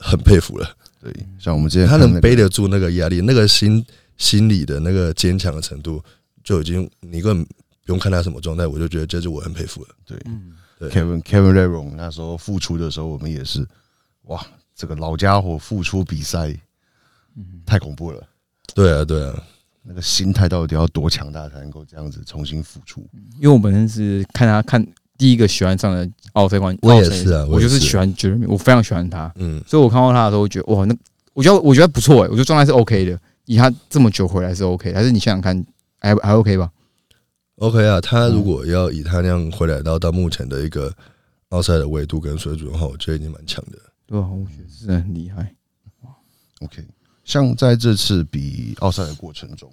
[0.00, 0.68] 很佩服了。
[1.04, 3.84] 对，像我们之前他能背得住那个压力，那个心
[4.16, 6.02] 心理的那个坚强的程度，
[6.42, 7.44] 就已经你根本
[7.84, 9.94] 不用看他什么状态，我就觉得这是我很佩服的。
[10.06, 10.18] 对。
[10.24, 10.52] 嗯。
[10.90, 13.66] Kevin Kevin r e r o n 那时候复出的时候，我们也是
[14.22, 14.44] 哇，
[14.74, 16.48] 这个老家伙复出比赛
[17.36, 17.62] 嗯。
[17.66, 18.26] 太恐怖了。
[18.74, 19.42] 对啊，对啊，
[19.82, 23.06] 那个心态到底要多强大才能够这样子重新复出？
[23.36, 24.86] 因为我本身是看他看
[25.16, 30.96] 第一个喜欢上的奥赛冠，我也是啊我就是喜欢 Jeremy，我非常喜欢他，嗯，所以我看到他的时候，我觉得哇，那
[31.32, 35.64] 我觉得我觉得不错哎，我觉得状态是 OK 的，以他这么久回来是 OK，的还是你想想看，
[36.00, 36.70] 还还 OK 吧
[37.56, 40.92] ？OK 啊，他如果要以他那样回来到到目前的一个
[41.50, 43.78] 奥赛的维度跟水准的话，我觉得已经蛮强的。
[44.06, 45.54] 对啊，我觉得是很厉害。
[46.60, 46.84] OK，
[47.24, 49.70] 像在这次比奥赛的过程中，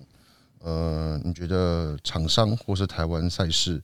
[0.59, 3.81] 呃，你觉得厂商或是台湾赛事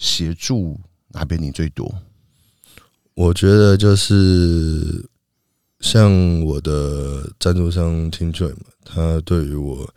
[0.00, 1.94] 协助哪边你最多？
[3.14, 5.04] 我觉得就是
[5.80, 9.92] 像我的赞助商 Team Joy 嘛，他对于我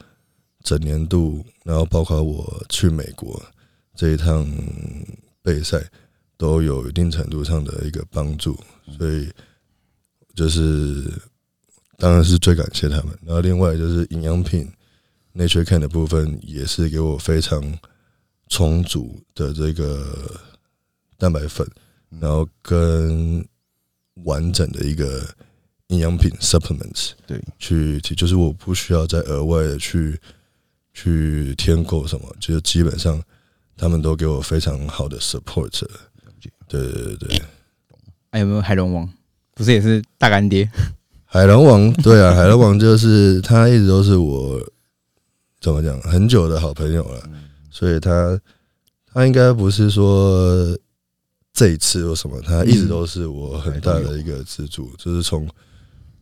[0.62, 3.42] 整年度，然后包括我去美国
[3.96, 4.46] 这一趟
[5.42, 5.82] 备赛，
[6.36, 8.60] 都有一定程度上的一个帮助，
[8.98, 9.32] 所以
[10.36, 11.10] 就是
[11.98, 13.18] 当然是最感谢他们。
[13.24, 14.70] 然后另外就是营养品
[15.34, 17.62] Nature Can 的部分，也是给我非常
[18.54, 20.40] 充足的这个
[21.18, 21.68] 蛋白粉。
[22.22, 23.44] 然后跟
[24.26, 25.28] 完整的一个
[25.88, 30.16] 营养品 supplements 对，去，就是我不需要再额外的去
[30.94, 33.20] 去添购什么，就是基本上
[33.76, 35.72] 他们都给我非常好的 support。
[36.68, 37.42] 对对对对，
[38.32, 39.10] 还有没有海龙王？
[39.56, 40.70] 不是也是大干爹？
[41.26, 44.62] 海龙王 对啊，海龙王就是他一直都是我
[45.60, 47.28] 怎么讲很久的好朋友了，
[47.74, 48.40] 所以他
[49.12, 50.78] 他应该不是说。
[51.56, 54.92] 这一次或什么，他一直都是我很大的一个支柱。
[54.98, 55.48] 就是从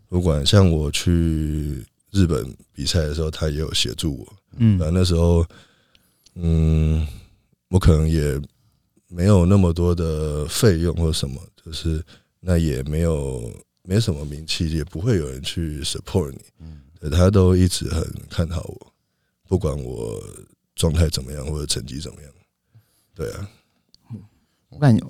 [0.10, 1.82] 不管像我去
[2.12, 4.34] 日本比赛的时候，他也有协助我。
[4.58, 5.46] 嗯，啊，那时候，
[6.36, 7.08] 嗯，
[7.70, 8.38] 我可能也
[9.08, 12.04] 没有那么多的费用或什么，就是
[12.42, 13.50] 那也没有
[13.84, 16.40] 没什么名气，也不会有人去 support 你。
[16.60, 18.94] 嗯，他都一直很看好我，
[19.48, 20.22] 不管我
[20.82, 22.32] 状态怎么样或者成绩怎么样。
[23.14, 23.48] 对啊，
[24.70, 25.06] 我感觉。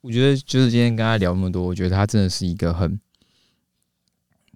[0.00, 3.00] 我觉得就是今天跟他聊那么多，我觉得他真的是一个很，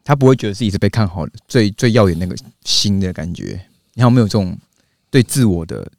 [0.04, 3.60] 他不会觉得自己是被看好的最最耀眼那个新的感觉。
[3.94, 4.56] 你有没有这种
[5.10, 5.90] 对自我的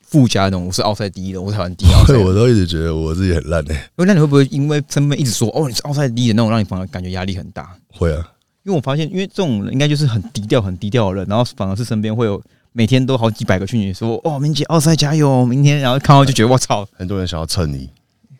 [0.00, 0.66] 附加那种？
[0.66, 1.88] 我是奥赛第一的，我是台湾第一。
[2.06, 3.90] 对，我都一直觉得我自己很烂诶、欸。
[4.04, 7.74] 那你会不会因为身边一直说哦你是奥赛第一的那种，让你反而感觉压力很大？
[7.92, 8.34] 会啊，
[8.64, 12.42] 因为我发现，因为这种人应该就是很低调、很低调的人，然后反而是身边会有
[12.72, 17.90] 每天都好几百个讯息说哦明姐奥赛加油，明天，然后看到就觉得我操，很多人想要蹭你。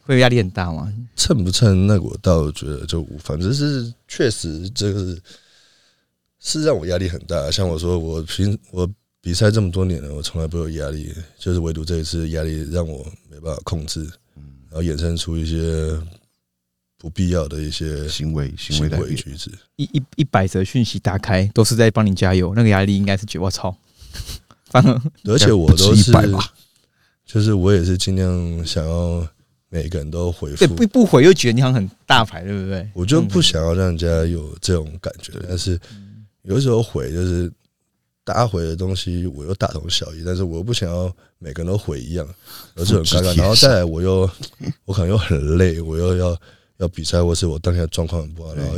[0.03, 0.93] 会压力很大吗？
[1.15, 5.17] 蹭不蹭那个我倒觉得就无，反正是确实这个
[6.41, 7.49] 是让我压力很大。
[7.49, 14.03] 像我说，我平我比赛这么多年了，我从来不会有压力，就是唯独这一次压力让我没办法控制，
[14.69, 15.97] 然后衍生出一些
[16.99, 19.49] 不必要的一些行为行为行为举止。
[19.77, 23.77] 一一一百则讯息打开都是在帮你加油，那个压力应该是觉得我操，
[24.67, 26.13] 反而 而且我都是
[27.25, 29.27] 就是我也是尽量想要。
[29.73, 32.91] 每个人都回复，对不不回又觉得你好像很大牌，对不对？
[32.93, 35.79] 我就不想要让人家有这种感觉，但是
[36.43, 37.49] 有时候回就是
[38.25, 42.29] 大家回的东西，我又大同小异，但是我又不想要每个人都回一样，
[42.75, 43.37] 而是很尴尬。
[43.39, 44.29] 然后再来，我又
[44.87, 46.37] 我可能又很累，我又要
[46.79, 48.75] 要比赛，或是我当下状况很不好，然后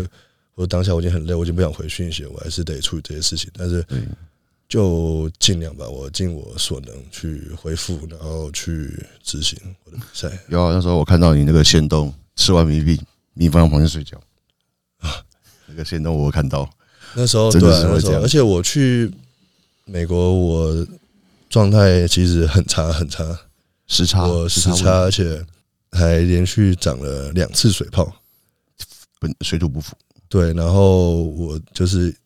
[0.57, 3.83] 我当下我已经很累，我已经不想回讯息，我还是得处理这些事情，但是。
[4.73, 10.31] 就尽量吧，我尽我所能去回复，然后去执行我的比赛。
[10.49, 12.99] 有啊，那时候我看到你那个线动，吃完米饼，
[13.35, 14.19] 你放在旁边睡觉
[15.01, 15.23] 啊，
[15.67, 16.67] 那个线动我看到。
[17.15, 19.13] 那时候对、啊，那时候，而且我去
[19.85, 20.87] 美国，我
[21.51, 23.23] 状态其实很差很差，
[23.89, 25.45] 时差，我时差，而且
[25.91, 28.11] 还连续长了两次水泡，
[29.21, 29.95] 本水土不服。
[30.31, 32.17] 对，然后我就是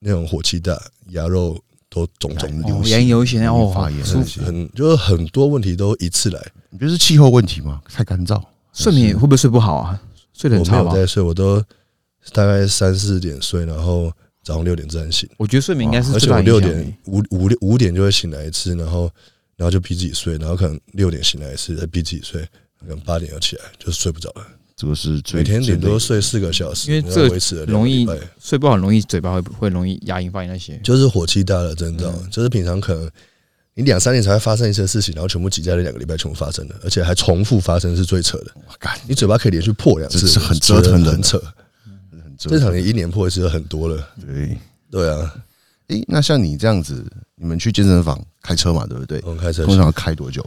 [0.00, 0.76] 那种火气大，
[1.10, 1.56] 牙肉。
[1.94, 6.44] 都种种流血，牙流血哦，发炎，很就是很多问题都一次来。
[6.70, 7.80] 你觉得是气候问题吗？
[7.88, 8.42] 太干燥，
[8.72, 10.02] 睡眠会不会睡不好啊？
[10.32, 10.78] 睡得很差？
[10.78, 11.62] 我没有在睡，我都
[12.32, 15.28] 大概三四点睡，然后早上六点自然醒。
[15.36, 19.08] 我觉得睡眠应该是，而且我六点五五六五点就会醒来一次，然后
[19.56, 22.42] 然后就逼自己睡，然后可能六点醒来一次，再逼自己睡，
[22.80, 24.44] 可能八点要起来，就睡不着了。
[24.76, 28.06] 这个是每天顶多睡四个小时，因为这维持了容易
[28.40, 32.12] 睡不好，容易嘴巴会会容易牙龈发炎那些，就是火气大的征兆。
[32.30, 33.08] 就是平常可能
[33.74, 38.52] 你两三年才会发生一次事情，然后全部挤在了两个礼拜全部发生了，而且还重复发生，是最扯的。
[39.06, 41.40] 你嘴巴可以连续破两次，是很折腾的，很扯。
[42.36, 44.08] 正常你一年破一次就很多了。
[44.20, 44.58] 对
[44.90, 45.34] 对啊，
[45.88, 47.04] 诶，那像你这样子，
[47.36, 49.20] 你们去健身房开车嘛，对不对？
[49.24, 50.44] 我们开车通常开多久？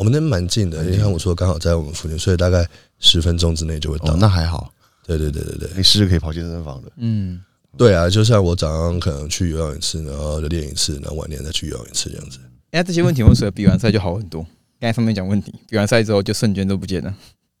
[0.00, 2.66] 我们那蛮近的，因为像我说，刚好在我们附近，所以大概
[3.00, 4.16] 十分钟之内就会到。
[4.16, 4.72] 那还好。
[5.06, 6.90] 对对对对对，你试试可以跑健身房的。
[6.96, 7.38] 嗯，
[7.76, 12.38] 对啊，就像我早上可能去游泳一次，然后就练一次，然后晚点再去游泳一次这样子。
[12.70, 14.42] 哎，这些问题为什么比完赛就好很多？
[14.80, 17.14] 刚才上面讲问题，比完赛之后就瞬间都不见了。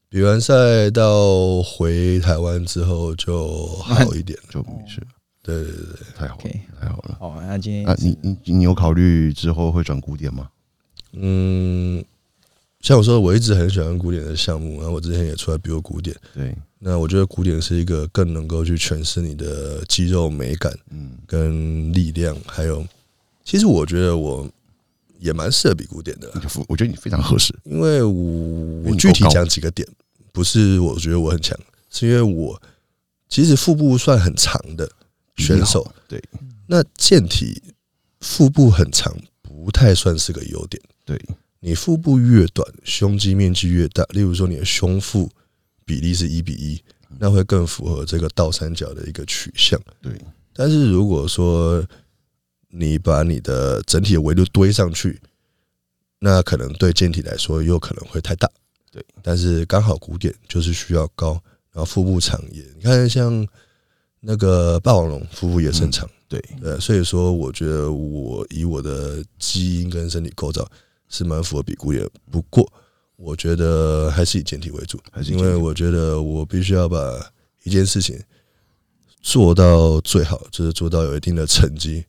[0.08, 5.02] 比完赛到回台湾之后就好一点， 就没事。
[5.42, 7.16] 对对对，太好了太好了。
[7.20, 10.48] 好，那今天啊，你你你有考虑之后会转古典吗？
[11.12, 12.02] 嗯，
[12.80, 16.16] 像我说，我一直很喜欢古典的项目，然后我之前也出来比过古典。
[16.34, 22.86] 对，那我觉得古典是一个更能够去诠释你的肌肉美感嗯，跟力量，还有，
[23.44, 24.48] 其实我觉得我
[25.18, 27.54] 也蛮适合比古典的啦，我觉得你非常合适。
[27.64, 29.86] 因为我我具体讲几个点，
[30.32, 31.58] 不是我觉得我很强，
[31.90, 32.60] 是因为我
[33.28, 34.90] 其实腹部算很长的
[35.36, 36.22] 选手，对
[36.66, 37.62] 那健体
[38.20, 40.82] 腹部很长不太算是个优点。
[41.04, 41.20] 对，
[41.60, 45.30] 你腹部越短，胸肌面积越大，例如说你的胸腹
[45.84, 46.82] 比例是一比一，
[47.18, 49.80] 那会更符合这个倒三角的一个取向。
[50.00, 50.12] 对，
[50.54, 51.84] 但是如果说
[52.68, 55.20] 你把你的整体的维度堆上去，
[56.18, 58.50] 那可能对健体来说又可能会太大。
[58.90, 61.32] 对，但是刚好古典就是需要高，
[61.72, 63.46] 然后腹部长也，你看像
[64.20, 66.08] 那个霸王龙腹部也是很长。
[66.28, 70.70] 对，呃，所以说我觉得我以我的基因跟身体构造
[71.10, 72.72] 是蛮符合比估的，不过
[73.16, 76.98] 我觉得还是以简体为主，因还是因为我觉得我必须要把
[77.64, 78.18] 一件事情
[79.20, 82.04] 做到最好，就是做到有一定的成绩，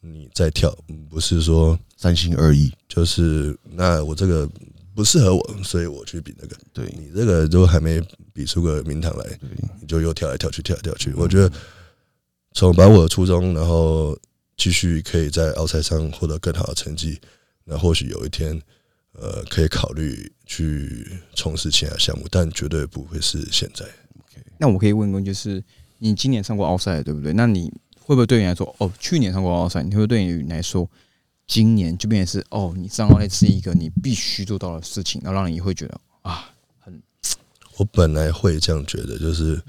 [0.00, 2.70] 你再跳，嗯不是说三心二意。
[2.86, 4.46] 就是那我这个
[4.94, 6.92] 不适合我，所以我去比那个，对。
[6.98, 8.02] 你这个都还没
[8.34, 9.38] 比出个名堂来，
[9.80, 11.14] 你就又跳来跳去，跳来跳去。
[11.14, 11.50] 我觉得
[12.52, 14.18] 从把我的初衷，然后
[14.56, 17.18] 继续可以在奥赛上获得更好的成绩，
[17.70, 18.60] 那或许有一天，
[19.12, 21.06] 呃，可以考虑去
[21.36, 23.86] 从事其他项目，但绝对不会是现在。
[24.58, 25.62] 那我可以问一问，就是
[25.98, 27.32] 你今年上过奥赛，对不对？
[27.32, 30.90] 那你会不会对你来说，哦，去年上过奥赛，你会不会对你来说，
[31.46, 36.50] 今年就变成是哦，你上奥赛是一个你必须做到的事情，然后让你会觉得啊，
[36.80, 37.00] 很
[37.76, 39.62] 我本来会这样觉得，就是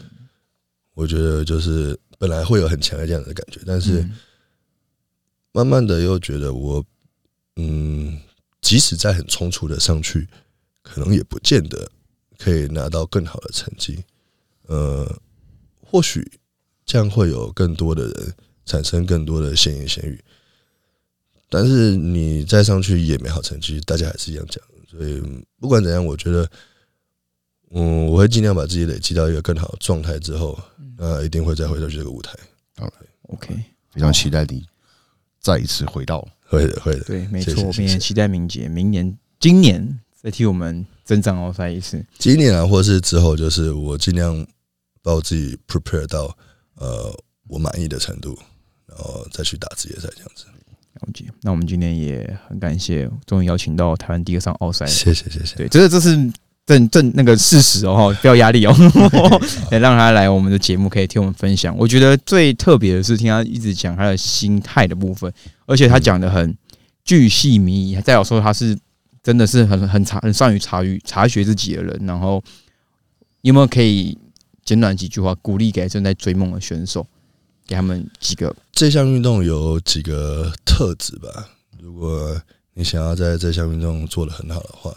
[0.95, 4.17] 我觉得就是本来会有很强的这样的感觉，但是嗯
[5.53, 6.83] 慢慢的又觉得我，
[7.61, 8.19] 嗯，
[8.61, 10.27] 即使再很冲突的上去，
[10.81, 11.91] 可能也不见得
[12.39, 14.03] 可以拿到更好的成绩。
[14.63, 15.19] 呃，
[15.81, 16.39] 或许
[16.85, 18.33] 这样会有更多的人
[18.65, 20.23] 产生更多的闲言闲语，
[21.49, 24.63] 但是你再上去也没好成绩，大家还是一样讲。
[24.89, 25.21] 所以
[25.59, 26.49] 不管怎样，我觉得，
[27.71, 30.59] 嗯，我会尽量把自己累积到一个更好的状态之后，
[30.97, 32.33] 那一定会再回到这个舞台。
[33.29, 33.53] OK，
[33.91, 34.65] 非常期待你
[35.39, 36.27] 再一次回到。
[36.51, 37.03] 会的，会的。
[37.05, 42.05] 对，没错，我们也期待明杰明年、今年再替我们征战奥赛一次。
[42.17, 44.45] 今年啊，或是之后，就是我尽量
[45.01, 46.35] 把我自己 prepare 到
[46.75, 47.11] 呃
[47.47, 48.37] 我满意的程度，
[48.85, 50.45] 然后再去打职业赛这样子。
[50.95, 51.25] 了解。
[51.41, 55.55] 那我们今天也很感谢，终于邀请到台湾第一个上奥赛谢谢，谢谢。
[55.55, 56.15] 对，这这是
[56.65, 58.73] 正正那个事实哦，不要压力哦，
[59.71, 61.75] 也让他来我们的节目，可以听我们分享。
[61.77, 65.31] 我觉得最特别的是听他一直讲他的心态的部分，
[65.65, 66.55] 而且他讲的很
[67.03, 68.77] 巨细靡遗，再有说他是
[69.23, 71.99] 真的是很很察很善于察于察觉自己的人。
[72.05, 72.41] 然后
[73.41, 74.17] 有没有可以
[74.63, 77.05] 简短几句话鼓励给正在追梦的选手，
[77.67, 81.49] 给他们几个这项运动有几个特质吧？
[81.79, 82.39] 如果
[82.75, 84.93] 你想要在这项运动做得很好的话，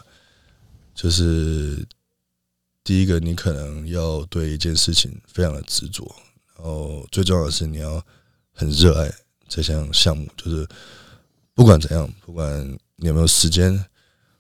[0.95, 1.85] 就是
[2.83, 6.05] 第一个，你可能要对一件事情非常的执着，
[6.57, 8.05] 然后最重要的是你要
[8.53, 9.13] 很热爱
[9.49, 10.67] 这项项目，就是
[11.53, 12.67] 不管怎样，不管
[12.97, 13.85] 你有没有时间，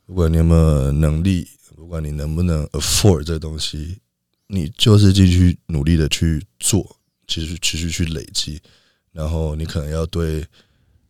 [0.07, 3.99] 不管你有没有能力，不管你能不能 afford 这东西，
[4.47, 6.97] 你就是继续努力的去做，
[7.27, 8.61] 继续持续去累积，
[9.13, 10.47] 然后你可能要对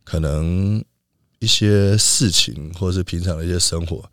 [0.03, 0.83] 可能
[1.39, 4.09] 一些事情，或者是平常的一些生活，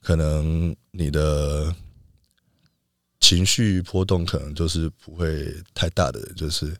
[0.00, 1.74] 可能你的
[3.20, 6.74] 情绪波动可能就是不会太大的，就是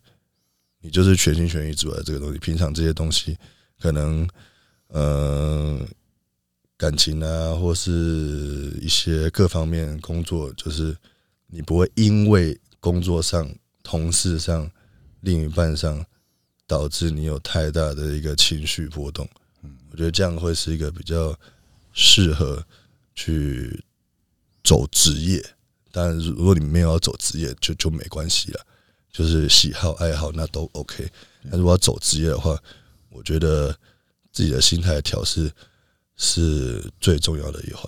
[0.81, 2.39] 你就是全心全意做这个东西。
[2.39, 3.37] 平常这些东西，
[3.79, 4.27] 可能
[4.87, 5.79] 呃
[6.77, 7.91] 感情啊，或是
[8.81, 10.95] 一些各方面工作，就是
[11.47, 13.53] 你不会因为工作上、
[13.83, 14.71] 同事上、
[15.19, 16.03] 另一半上，
[16.65, 19.27] 导致你有太大的一个情绪波动。
[19.61, 21.37] 嗯我觉得这样会是一个比较
[21.91, 22.65] 适合
[23.19, 23.83] 去
[24.63, 25.43] 走职业。
[25.91, 28.61] 但，如果你没有要走职业，就就没关系了，
[29.11, 31.05] 就是喜好爱好那都 OK。
[31.49, 32.55] 但如果要走职业的话，
[33.09, 33.75] 我觉得
[34.31, 35.51] 自己的心态调试
[36.15, 37.83] 是最重要的一环。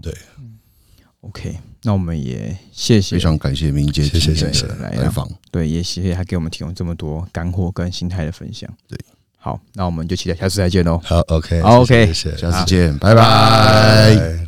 [0.00, 0.16] 对
[1.22, 1.58] ，OK。
[1.82, 5.28] 那我们也谢谢非常感谢明杰谢谢今天谢谢的来来访。
[5.50, 8.72] 对，也谢谢他给我们提供这么多干货跟心态的分享。
[8.86, 8.96] 对，
[9.36, 10.98] 好，那我们就期待下次再见喽。
[11.02, 14.16] 好，OK，好，OK 谢谢，谢谢下次见，拜拜拜。
[14.16, 14.40] 拜。